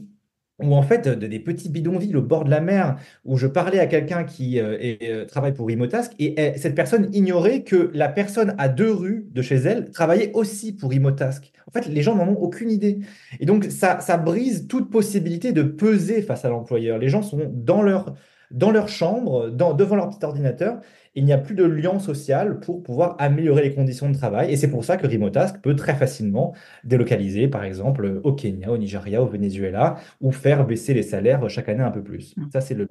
ou 0.61 0.75
en 0.75 0.83
fait 0.83 1.09
des 1.09 1.39
petits 1.39 1.69
bidonvilles 1.69 2.17
au 2.17 2.23
bord 2.23 2.45
de 2.45 2.51
la 2.51 2.61
mer 2.61 2.97
où 3.25 3.37
je 3.37 3.47
parlais 3.47 3.79
à 3.79 3.87
quelqu'un 3.87 4.25
qui 4.25 4.59
euh, 4.59 4.97
euh, 5.03 5.25
travaille 5.25 5.55
pour 5.55 5.71
Imotask 5.71 6.13
et 6.19 6.55
cette 6.57 6.75
personne 6.75 7.09
ignorait 7.13 7.63
que 7.63 7.91
la 7.95 8.09
personne 8.09 8.55
à 8.59 8.69
deux 8.69 8.93
rues 8.93 9.27
de 9.31 9.43
chez 9.43 9.57
elle 9.57 9.91
travaillait 9.91 10.33
aussi 10.35 10.73
pour 10.73 10.93
Imotask. 10.93 11.53
En 11.69 11.71
fait, 11.71 11.87
les 11.87 12.03
gens 12.03 12.17
n'en 12.17 12.29
ont 12.29 12.39
aucune 12.39 12.71
idée. 12.71 13.01
Et 13.41 13.47
donc, 13.47 13.65
ça, 13.65 14.01
ça 14.01 14.17
brise 14.17 14.69
toute 14.69 14.91
possibilité 14.91 15.53
de 15.53 15.63
peser 15.63 16.23
face 16.23 16.45
à 16.45 16.49
l'employeur. 16.49 16.99
Les 16.99 17.11
gens 17.11 17.23
sont 17.23 17.41
dans 17.53 17.83
leur, 17.83 18.15
dans 18.51 18.71
leur 18.71 18.89
chambre, 18.89 19.51
dans, 19.51 19.75
devant 19.75 19.97
leur 19.97 20.09
petit 20.09 20.25
ordinateur, 20.25 20.81
il 21.15 21.25
n'y 21.25 21.33
a 21.33 21.39
plus 21.39 21.55
de 21.55 21.65
lien 21.65 21.99
social 21.99 22.61
pour 22.61 22.83
pouvoir 22.83 23.17
améliorer 23.19 23.63
les 23.63 23.75
conditions 23.75 24.09
de 24.09 24.17
travail. 24.17 24.53
Et 24.53 24.57
c'est 24.57 24.71
pour 24.71 24.85
ça 24.85 24.97
que 24.97 25.07
Remotask 25.07 25.61
peut 25.61 25.75
très 25.75 25.95
facilement 25.95 26.55
délocaliser, 26.85 27.49
par 27.49 27.65
exemple, 27.65 28.21
au 28.23 28.33
Kenya, 28.33 28.71
au 28.71 28.79
Nigeria, 28.79 29.23
au 29.23 29.27
Venezuela, 29.27 29.97
ou 30.21 30.31
faire 30.31 30.67
baisser 30.67 30.95
les 30.95 31.03
salaires 31.03 31.49
chaque 31.49 31.69
année 31.69 31.83
un 31.83 31.91
peu 31.91 32.03
plus. 32.03 32.37
Mmh. 32.37 32.45
Ça, 32.53 32.61
c'est 32.61 32.75
le, 32.75 32.89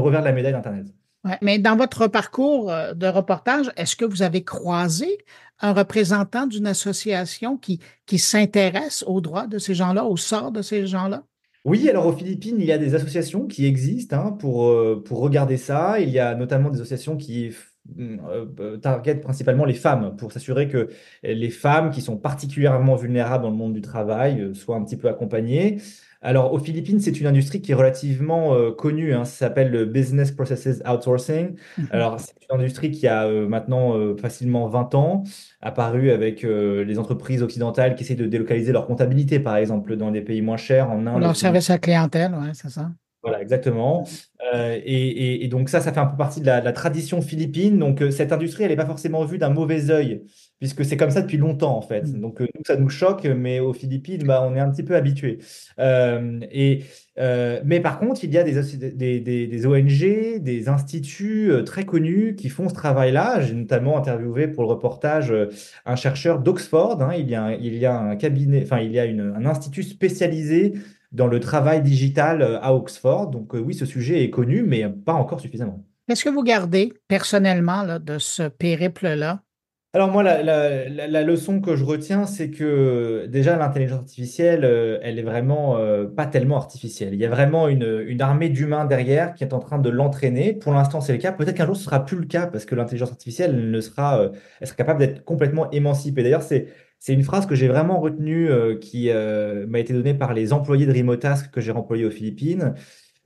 revers 0.00 0.20
de 0.20 0.26
la 0.26 0.32
médaille 0.32 0.52
d'Internet. 0.52 0.86
mais 1.40 1.58
dans 1.58 1.76
votre 1.76 2.08
parcours 2.08 2.72
euh, 2.72 2.94
de 2.94 3.06
reportage, 3.06 3.70
est-ce 3.76 3.96
que 3.96 4.04
vous 4.04 4.22
avez 4.22 4.42
croisé 4.42 5.18
un 5.60 5.72
représentant 5.72 6.46
d'une 6.46 6.66
association 6.66 7.56
qui, 7.56 7.80
qui 8.06 8.18
s'intéresse 8.18 9.04
aux 9.06 9.20
droits 9.20 9.46
de 9.46 9.58
ces 9.58 9.74
gens-là, 9.74 10.04
au 10.04 10.16
sort 10.16 10.52
de 10.52 10.62
ces 10.62 10.86
gens-là? 10.86 11.22
Oui, 11.64 11.88
alors 11.90 12.06
aux 12.06 12.12
Philippines, 12.12 12.56
il 12.58 12.64
y 12.66 12.72
a 12.72 12.78
des 12.78 12.94
associations 12.94 13.46
qui 13.46 13.66
existent 13.66 14.16
hein, 14.16 14.32
pour, 14.32 14.68
euh, 14.68 15.02
pour 15.04 15.18
regarder 15.20 15.56
ça. 15.56 16.00
Il 16.00 16.08
y 16.08 16.18
a 16.18 16.34
notamment 16.34 16.70
des 16.70 16.78
associations 16.78 17.16
qui 17.16 17.52
euh, 17.98 18.46
euh, 18.60 18.76
targetent 18.78 19.20
principalement 19.20 19.64
les 19.64 19.74
femmes 19.74 20.16
pour 20.16 20.32
s'assurer 20.32 20.68
que 20.68 20.88
les 21.22 21.50
femmes 21.50 21.90
qui 21.90 22.00
sont 22.00 22.16
particulièrement 22.16 22.96
vulnérables 22.96 23.44
dans 23.44 23.50
le 23.50 23.56
monde 23.56 23.74
du 23.74 23.82
travail 23.82 24.54
soient 24.54 24.76
un 24.76 24.84
petit 24.84 24.96
peu 24.96 25.08
accompagnées. 25.08 25.78
Alors, 26.20 26.52
aux 26.52 26.58
Philippines, 26.58 26.98
c'est 27.00 27.20
une 27.20 27.28
industrie 27.28 27.60
qui 27.60 27.70
est 27.70 27.74
relativement 27.76 28.52
euh, 28.52 28.72
connue. 28.72 29.14
Hein. 29.14 29.24
ça 29.24 29.46
s'appelle 29.46 29.70
le 29.70 29.84
Business 29.84 30.32
Processes 30.32 30.82
Outsourcing. 30.84 31.54
Mhm. 31.78 31.86
Alors, 31.92 32.18
c'est 32.18 32.34
une 32.50 32.58
industrie 32.58 32.90
qui 32.90 33.06
a 33.06 33.26
euh, 33.26 33.46
maintenant 33.46 33.96
euh, 33.96 34.16
facilement 34.16 34.66
20 34.66 34.94
ans, 34.96 35.22
apparu 35.60 36.10
avec 36.10 36.42
les 36.42 36.98
entreprises 36.98 37.42
occidentales 37.42 37.94
qui 37.94 38.02
essaient 38.02 38.14
de 38.14 38.26
délocaliser 38.26 38.72
leur 38.72 38.86
comptabilité, 38.86 39.38
par 39.38 39.56
exemple, 39.56 39.96
dans 39.96 40.10
des 40.10 40.20
pays 40.20 40.42
moins 40.42 40.56
chers, 40.56 40.90
en 40.90 41.06
Inde. 41.06 41.20
Leur 41.20 41.36
service 41.36 41.70
à 41.70 41.78
clientèle, 41.78 42.32
oui, 42.40 42.48
c'est 42.52 42.70
ça. 42.70 42.90
Voilà, 43.22 43.42
exactement. 43.42 44.06
Euh, 44.54 44.78
et, 44.84 45.48
donc 45.48 45.68
ça, 45.68 45.80
ça 45.80 45.92
fait 45.92 45.98
un 45.98 46.06
peu 46.06 46.16
partie 46.16 46.40
de 46.40 46.46
la, 46.46 46.72
tradition 46.72 47.20
philippine. 47.20 47.78
Donc 47.78 48.00
euh, 48.00 48.10
cette 48.12 48.32
industrie, 48.32 48.62
elle 48.62 48.70
n'est 48.70 48.76
pas 48.76 48.86
forcément 48.86 49.24
vue 49.24 49.38
d'un 49.38 49.50
mauvais 49.50 49.90
œil, 49.90 50.22
puisque 50.60 50.84
c'est 50.84 50.96
comme 50.96 51.10
ça 51.10 51.22
depuis 51.22 51.36
longtemps, 51.36 51.76
en 51.76 51.82
fait. 51.82 52.02
Mm. 52.02 52.20
Donc 52.20 52.40
euh, 52.40 52.46
nous, 52.54 52.62
ça 52.64 52.76
nous 52.76 52.88
choque, 52.88 53.24
mais 53.24 53.58
aux 53.58 53.72
Philippines, 53.72 54.22
bah, 54.24 54.46
on 54.48 54.54
est 54.54 54.60
un 54.60 54.70
petit 54.70 54.84
peu 54.84 54.94
habitué. 54.94 55.38
et, 55.78 56.84
mais 57.64 57.80
par 57.80 57.98
contre, 57.98 58.22
il 58.22 58.32
y 58.32 58.38
a 58.38 58.44
des, 58.44 59.20
des, 59.20 59.66
ONG, 59.66 60.40
des 60.40 60.68
instituts 60.68 61.50
très 61.66 61.84
connus 61.84 62.36
qui 62.36 62.48
font 62.48 62.68
ce 62.68 62.74
travail-là. 62.74 63.40
J'ai 63.40 63.54
notamment 63.54 63.98
interviewé 63.98 64.46
pour 64.46 64.62
le 64.62 64.68
reportage 64.68 65.34
un 65.84 65.96
chercheur 65.96 66.38
d'Oxford. 66.38 67.02
Hein. 67.02 67.14
Il, 67.18 67.28
y 67.28 67.34
a 67.34 67.56
il 67.56 67.76
y 67.76 67.86
a 67.86 67.98
un 67.98 68.14
cabinet, 68.14 68.62
enfin, 68.62 68.78
il 68.78 68.92
y 68.92 69.00
a 69.00 69.02
un 69.02 69.46
institut 69.46 69.82
spécialisé 69.82 70.74
dans 71.12 71.26
le 71.26 71.40
travail 71.40 71.82
digital 71.82 72.42
euh, 72.42 72.60
à 72.60 72.74
Oxford. 72.74 73.28
Donc 73.28 73.54
euh, 73.54 73.58
oui, 73.58 73.74
ce 73.74 73.86
sujet 73.86 74.22
est 74.22 74.30
connu, 74.30 74.62
mais 74.62 74.88
pas 74.88 75.14
encore 75.14 75.40
suffisamment. 75.40 75.84
Qu'est-ce 76.06 76.24
que 76.24 76.30
vous 76.30 76.42
gardez 76.42 76.92
personnellement 77.08 77.84
de 77.98 78.18
ce 78.18 78.48
périple-là? 78.48 79.42
Alors 79.94 80.10
moi, 80.10 80.22
la, 80.22 81.22
leçon 81.22 81.62
que 81.62 81.74
je 81.74 81.82
retiens, 81.82 82.26
c'est 82.26 82.50
que 82.50 83.26
déjà 83.26 83.56
l'intelligence 83.56 84.00
artificielle, 84.00 84.64
euh, 84.64 84.98
elle 85.02 85.18
est 85.18 85.22
vraiment 85.22 85.78
pas 86.14 86.26
tellement 86.26 86.56
artificielle. 86.56 87.14
Il 87.14 87.20
y 87.20 87.24
a 87.24 87.30
vraiment 87.30 87.68
une, 87.68 88.20
armée 88.20 88.50
d'humains 88.50 88.84
derrière 88.84 89.32
qui 89.34 89.44
est 89.44 89.54
en 89.54 89.58
train 89.58 89.78
de 89.78 89.88
l'entraîner. 89.88 90.52
Pour 90.52 90.72
l'instant, 90.72 91.00
c'est 91.00 91.12
le 91.12 91.18
cas. 91.18 91.32
Peut-être 91.32 91.56
qu'un 91.56 91.66
jour, 91.66 91.76
ce 91.76 91.84
sera 91.84 92.04
plus 92.04 92.18
le 92.18 92.26
cas 92.26 92.46
parce 92.46 92.66
que 92.66 92.74
l'intelligence 92.74 93.10
artificielle 93.10 93.70
ne 93.70 93.80
sera, 93.80 94.30
elle 94.60 94.66
sera 94.66 94.76
capable 94.76 95.00
d'être 95.00 95.24
complètement 95.24 95.70
émancipée. 95.70 96.22
D'ailleurs, 96.22 96.42
c'est 96.42 96.68
c'est 96.98 97.12
une 97.12 97.22
phrase 97.22 97.46
que 97.46 97.54
j'ai 97.54 97.68
vraiment 97.68 98.00
retenue 98.00 98.50
euh, 98.50 98.76
qui 98.76 99.10
euh, 99.10 99.66
m'a 99.68 99.78
été 99.78 99.92
donnée 99.92 100.14
par 100.14 100.34
les 100.34 100.52
employés 100.52 100.86
de 100.86 100.92
Remotask 100.92 101.50
que 101.50 101.60
j'ai 101.60 101.72
employés 101.72 102.04
aux 102.04 102.10
Philippines, 102.10 102.74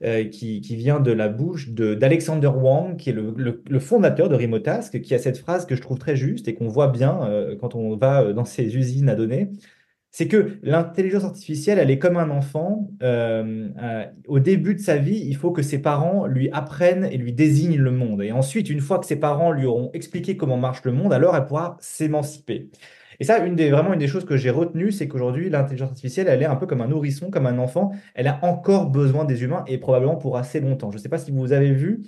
euh, 0.03 0.25
qui, 0.25 0.59
vient 0.75 0.99
de 0.99 1.11
la 1.11 1.27
bouche 1.27 1.69
d'Alexander 1.69 2.47
Wang, 2.47 2.97
qui 2.97 3.09
est 3.09 3.13
le, 3.13 3.79
fondateur 3.79 4.29
de 4.29 4.35
Remotask, 4.35 5.01
qui 5.01 5.15
a 5.15 5.19
cette 5.19 5.37
phrase 5.37 5.65
que 5.65 5.75
je 5.75 5.81
trouve 5.81 5.97
très 5.97 6.15
juste 6.15 6.47
et 6.47 6.53
qu'on 6.53 6.67
voit 6.67 6.89
bien 6.89 7.29
quand 7.61 7.75
on 7.75 7.95
va 7.95 8.33
dans 8.33 8.45
ces 8.45 8.75
usines 8.75 9.09
à 9.09 9.15
données. 9.15 9.49
C'est 10.11 10.27
que 10.27 10.59
l'intelligence 10.61 11.23
artificielle, 11.23 11.79
elle 11.79 11.89
est 11.89 11.99
comme 11.99 12.17
un 12.17 12.29
enfant. 12.29 12.91
au 14.27 14.39
début 14.39 14.75
de 14.75 14.79
sa 14.81 14.97
vie, 14.97 15.23
il 15.25 15.35
faut 15.35 15.51
que 15.51 15.61
ses 15.61 15.79
parents 15.79 16.27
lui 16.27 16.49
apprennent 16.51 17.05
et 17.05 17.17
lui 17.17 17.33
désignent 17.33 17.79
le 17.79 17.91
monde. 17.91 18.21
Et 18.21 18.31
ensuite, 18.31 18.69
une 18.69 18.81
fois 18.81 18.99
que 18.99 19.05
ses 19.05 19.19
parents 19.19 19.51
lui 19.51 19.65
auront 19.65 19.89
expliqué 19.93 20.37
comment 20.37 20.57
marche 20.57 20.83
le 20.83 20.91
monde, 20.91 21.13
alors 21.13 21.35
elle 21.35 21.45
pourra 21.45 21.77
s'émanciper. 21.79 22.69
Et 23.19 23.23
ça, 23.23 23.45
une 23.45 23.55
des, 23.55 23.69
vraiment 23.71 23.93
une 23.93 23.99
des 23.99 24.07
choses 24.07 24.25
que 24.25 24.37
j'ai 24.37 24.49
retenues, 24.49 24.91
c'est 24.91 25.07
qu'aujourd'hui, 25.07 25.49
l'intelligence 25.49 25.89
artificielle, 25.89 26.27
elle 26.27 26.41
est 26.41 26.45
un 26.45 26.55
peu 26.55 26.65
comme 26.65 26.81
un 26.81 26.87
nourrisson, 26.87 27.29
comme 27.29 27.45
un 27.45 27.57
enfant. 27.57 27.91
Elle 28.15 28.27
a 28.27 28.39
encore 28.43 28.89
besoin 28.89 29.25
des 29.25 29.43
humains 29.43 29.63
et 29.67 29.77
probablement 29.77 30.15
pour 30.15 30.37
assez 30.37 30.59
longtemps. 30.59 30.91
Je 30.91 30.97
ne 30.97 31.01
sais 31.01 31.09
pas 31.09 31.17
si 31.17 31.31
vous 31.31 31.51
avez 31.53 31.73
vu, 31.73 32.03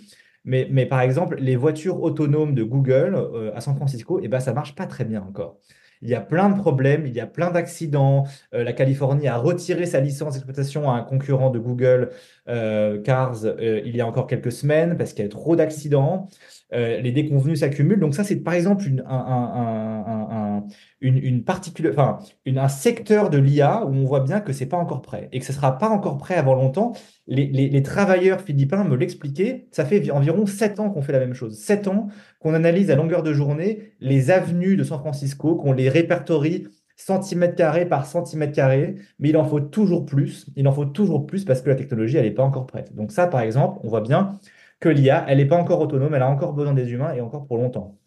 mais, 0.45 0.85
par 0.85 1.01
exemple, 1.01 1.37
les 1.39 1.55
voitures 1.55 2.01
autonomes 2.03 2.53
de 2.53 2.63
Google 2.63 3.15
euh, 3.15 3.51
à 3.55 3.61
San 3.61 3.75
Francisco, 3.75 4.19
eh 4.21 4.27
ben, 4.27 4.39
ça 4.39 4.53
marche 4.53 4.75
pas 4.75 4.85
très 4.85 5.03
bien 5.03 5.21
encore. 5.23 5.57
Il 6.01 6.09
y 6.09 6.13
a 6.13 6.21
plein 6.21 6.49
de 6.49 6.55
problèmes, 6.59 7.07
il 7.07 7.13
y 7.13 7.19
a 7.19 7.25
plein 7.25 7.49
d'accidents. 7.49 8.25
Euh, 8.53 8.63
la 8.63 8.73
Californie 8.73 9.27
a 9.27 9.37
retiré 9.37 9.87
sa 9.87 10.01
licence 10.01 10.33
d'exploitation 10.33 10.91
à 10.91 10.97
un 10.97 11.01
concurrent 11.01 11.49
de 11.49 11.57
Google, 11.57 12.11
euh, 12.47 13.01
Cars, 13.01 13.37
il 13.59 13.95
y 13.95 14.01
a 14.01 14.05
encore 14.05 14.27
quelques 14.27 14.51
semaines 14.51 14.97
parce 14.97 15.13
qu'il 15.13 15.25
y 15.25 15.27
a 15.27 15.31
trop 15.31 15.55
d'accidents. 15.55 16.29
Les 16.75 17.11
déconvenus 17.11 17.59
s'accumulent. 17.59 17.99
Donc 17.99 18.15
ça, 18.15 18.23
c'est 18.23 18.37
par 18.37 18.53
exemple 18.53 18.87
une, 18.87 19.03
un, 19.07 20.63
une, 21.01 21.17
une 21.17 21.43
enfin, 21.89 22.19
un 22.45 22.67
secteur 22.67 23.29
de 23.29 23.37
l'IA 23.37 23.85
où 23.85 23.89
on 23.89 24.05
voit 24.05 24.21
bien 24.21 24.39
que 24.39 24.53
c'est 24.53 24.65
pas 24.65 24.77
encore 24.77 25.01
prêt 25.01 25.29
et 25.31 25.39
que 25.39 25.45
ce 25.45 25.53
sera 25.53 25.77
pas 25.77 25.89
encore 25.89 26.17
prêt 26.17 26.35
avant 26.35 26.55
longtemps. 26.55 26.93
Les, 27.27 27.47
les, 27.47 27.83
travailleurs 27.83 28.41
philippins 28.41 28.83
me 28.83 28.95
l'expliquaient. 28.95 29.67
Ça 29.71 29.85
fait 29.85 30.11
environ 30.11 30.45
sept 30.45 30.79
ans 30.79 30.89
qu'on 30.89 31.01
fait 31.01 31.13
la 31.13 31.19
même 31.19 31.33
chose. 31.33 31.57
Sept 31.57 31.87
ans 31.87 32.07
qu'on 32.39 32.53
analyse 32.53 32.91
à 32.91 32.95
longueur 32.95 33.23
de 33.23 33.33
journée 33.33 33.93
les 33.99 34.31
avenues 34.31 34.75
de 34.75 34.83
San 34.83 34.99
Francisco, 34.99 35.55
qu'on 35.55 35.73
les 35.73 35.89
répertorie 35.89 36.67
centimètre 36.95 37.55
carré 37.55 37.85
par 37.85 38.05
centimètre 38.05 38.53
carré, 38.53 38.95
mais 39.19 39.29
il 39.29 39.37
en 39.37 39.43
faut 39.43 39.59
toujours 39.59 40.05
plus. 40.05 40.47
Il 40.55 40.67
en 40.67 40.71
faut 40.71 40.85
toujours 40.85 41.25
plus 41.25 41.43
parce 41.45 41.61
que 41.61 41.69
la 41.69 41.75
technologie, 41.75 42.17
elle 42.17 42.23
n'est 42.23 42.31
pas 42.31 42.43
encore 42.43 42.67
prête. 42.67 42.95
Donc 42.95 43.11
ça, 43.11 43.27
par 43.27 43.41
exemple, 43.41 43.79
on 43.83 43.89
voit 43.89 44.01
bien 44.01 44.39
que 44.79 44.89
l'IA, 44.89 45.25
elle 45.27 45.37
n'est 45.37 45.47
pas 45.47 45.57
encore 45.57 45.81
autonome, 45.81 46.13
elle 46.13 46.21
a 46.21 46.29
encore 46.29 46.53
besoin 46.53 46.73
des 46.73 46.91
humains 46.91 47.13
et 47.13 47.21
encore 47.21 47.47
pour 47.47 47.57
longtemps. 47.57 47.99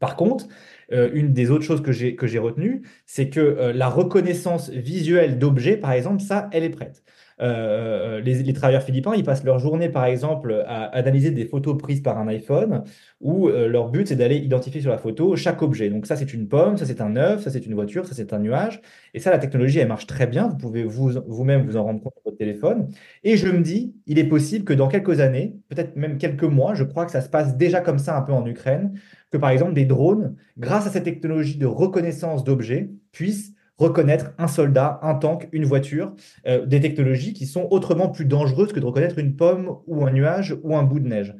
Par 0.00 0.16
contre, 0.16 0.48
euh, 0.92 1.10
une 1.12 1.32
des 1.32 1.50
autres 1.50 1.64
choses 1.64 1.82
que 1.82 1.92
j'ai 1.92 2.38
retenues, 2.38 2.82
c'est 3.06 3.30
que 3.30 3.40
euh, 3.40 3.72
la 3.72 3.88
reconnaissance 3.88 4.70
visuelle 4.70 5.38
d'objets, 5.38 5.76
par 5.76 5.92
exemple, 5.92 6.22
ça, 6.22 6.48
elle 6.52 6.64
est 6.64 6.70
prête. 6.70 7.04
Euh, 7.40 8.20
les, 8.20 8.52
travailleurs 8.52 8.82
philippins, 8.82 9.14
ils 9.14 9.24
passent 9.24 9.44
leur 9.44 9.58
journée, 9.58 9.88
par 9.88 10.04
exemple, 10.04 10.64
à, 10.66 10.84
analyser 10.96 11.30
des 11.30 11.46
photos 11.46 11.76
prises 11.78 12.02
par 12.02 12.18
un 12.18 12.28
iPhone, 12.28 12.84
où 13.20 13.48
leur 13.48 13.88
but, 13.90 14.08
c'est 14.08 14.16
d'aller 14.16 14.36
identifier 14.36 14.80
sur 14.80 14.90
la 14.90 14.98
photo 14.98 15.36
chaque 15.36 15.62
objet. 15.62 15.88
Donc 15.90 16.06
ça, 16.06 16.16
c'est 16.16 16.32
une 16.32 16.48
pomme, 16.48 16.76
ça, 16.76 16.86
c'est 16.86 17.00
un 17.00 17.16
œuf, 17.16 17.42
ça, 17.42 17.50
c'est 17.50 17.66
une 17.66 17.74
voiture, 17.74 18.06
ça, 18.06 18.14
c'est 18.14 18.32
un 18.32 18.38
nuage. 18.38 18.80
Et 19.14 19.20
ça, 19.20 19.30
la 19.30 19.38
technologie, 19.38 19.78
elle 19.78 19.88
marche 19.88 20.06
très 20.06 20.26
bien. 20.26 20.48
Vous 20.48 20.56
pouvez 20.56 20.84
vous, 20.84 21.12
vous-même 21.26 21.66
vous 21.66 21.76
en 21.76 21.84
rendre 21.84 22.00
compte 22.00 22.14
sur 22.14 22.22
votre 22.24 22.38
téléphone. 22.38 22.88
Et 23.24 23.36
je 23.36 23.48
me 23.48 23.60
dis, 23.60 23.94
il 24.06 24.18
est 24.18 24.24
possible 24.24 24.64
que 24.64 24.72
dans 24.72 24.88
quelques 24.88 25.20
années, 25.20 25.56
peut-être 25.68 25.96
même 25.96 26.18
quelques 26.18 26.44
mois, 26.44 26.74
je 26.74 26.84
crois 26.84 27.06
que 27.06 27.12
ça 27.12 27.20
se 27.20 27.28
passe 27.28 27.56
déjà 27.56 27.80
comme 27.80 27.98
ça 27.98 28.16
un 28.16 28.22
peu 28.22 28.32
en 28.32 28.46
Ukraine, 28.46 28.98
que 29.30 29.38
par 29.38 29.50
exemple 29.50 29.74
des 29.74 29.84
drones, 29.84 30.36
grâce 30.58 30.86
à 30.86 30.90
cette 30.90 31.04
technologie 31.04 31.58
de 31.58 31.66
reconnaissance 31.66 32.44
d'objets, 32.44 32.90
puissent 33.12 33.54
reconnaître 33.80 34.32
un 34.38 34.46
soldat, 34.46 35.00
un 35.02 35.14
tank, 35.14 35.48
une 35.52 35.64
voiture, 35.64 36.14
euh, 36.46 36.66
des 36.66 36.80
technologies 36.80 37.32
qui 37.32 37.46
sont 37.46 37.66
autrement 37.70 38.08
plus 38.08 38.26
dangereuses 38.26 38.72
que 38.72 38.80
de 38.80 38.84
reconnaître 38.84 39.18
une 39.18 39.34
pomme 39.34 39.78
ou 39.86 40.06
un 40.06 40.12
nuage 40.12 40.56
ou 40.62 40.76
un 40.76 40.82
bout 40.82 41.00
de 41.00 41.08
neige. 41.08 41.34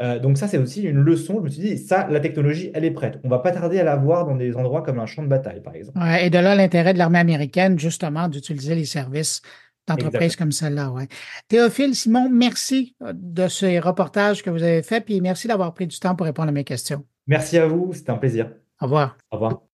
Euh, 0.00 0.18
donc 0.18 0.38
ça, 0.38 0.48
c'est 0.48 0.58
aussi 0.58 0.82
une 0.82 1.00
leçon. 1.00 1.36
Je 1.36 1.40
me 1.42 1.48
suis 1.50 1.60
dit, 1.60 1.78
ça, 1.78 2.08
la 2.10 2.20
technologie, 2.20 2.70
elle 2.74 2.84
est 2.84 2.90
prête. 2.90 3.20
On 3.24 3.28
va 3.28 3.38
pas 3.38 3.50
tarder 3.50 3.78
à 3.78 3.84
la 3.84 3.96
voir 3.96 4.26
dans 4.26 4.36
des 4.36 4.56
endroits 4.56 4.82
comme 4.82 4.98
un 4.98 5.06
champ 5.06 5.22
de 5.22 5.28
bataille, 5.28 5.60
par 5.60 5.74
exemple. 5.74 5.98
et 6.20 6.30
de 6.30 6.38
là, 6.38 6.54
l'intérêt 6.54 6.94
de 6.94 6.98
l'armée 6.98 7.18
américaine, 7.18 7.78
justement, 7.78 8.28
d'utiliser 8.28 8.74
les 8.74 8.86
services 8.86 9.42
d'entreprises 9.86 10.36
comme 10.36 10.52
celle-là. 10.52 10.90
Ouais. 10.90 11.08
Théophile, 11.48 11.94
Simon, 11.94 12.28
merci 12.30 12.94
euh, 13.02 13.12
de 13.14 13.48
ces 13.48 13.80
reportages 13.80 14.42
que 14.42 14.50
vous 14.50 14.62
avez 14.62 14.82
faits, 14.82 15.04
puis 15.04 15.20
merci 15.20 15.48
d'avoir 15.48 15.74
pris 15.74 15.86
du 15.86 15.98
temps 15.98 16.14
pour 16.14 16.26
répondre 16.26 16.48
à 16.48 16.52
mes 16.52 16.64
questions. 16.64 17.04
Merci 17.26 17.58
à 17.58 17.66
vous, 17.66 17.92
c'était 17.92 18.10
un 18.10 18.18
plaisir. 18.18 18.50
Au 18.80 18.86
revoir. 18.86 19.16
Au 19.30 19.36
revoir. 19.36 19.71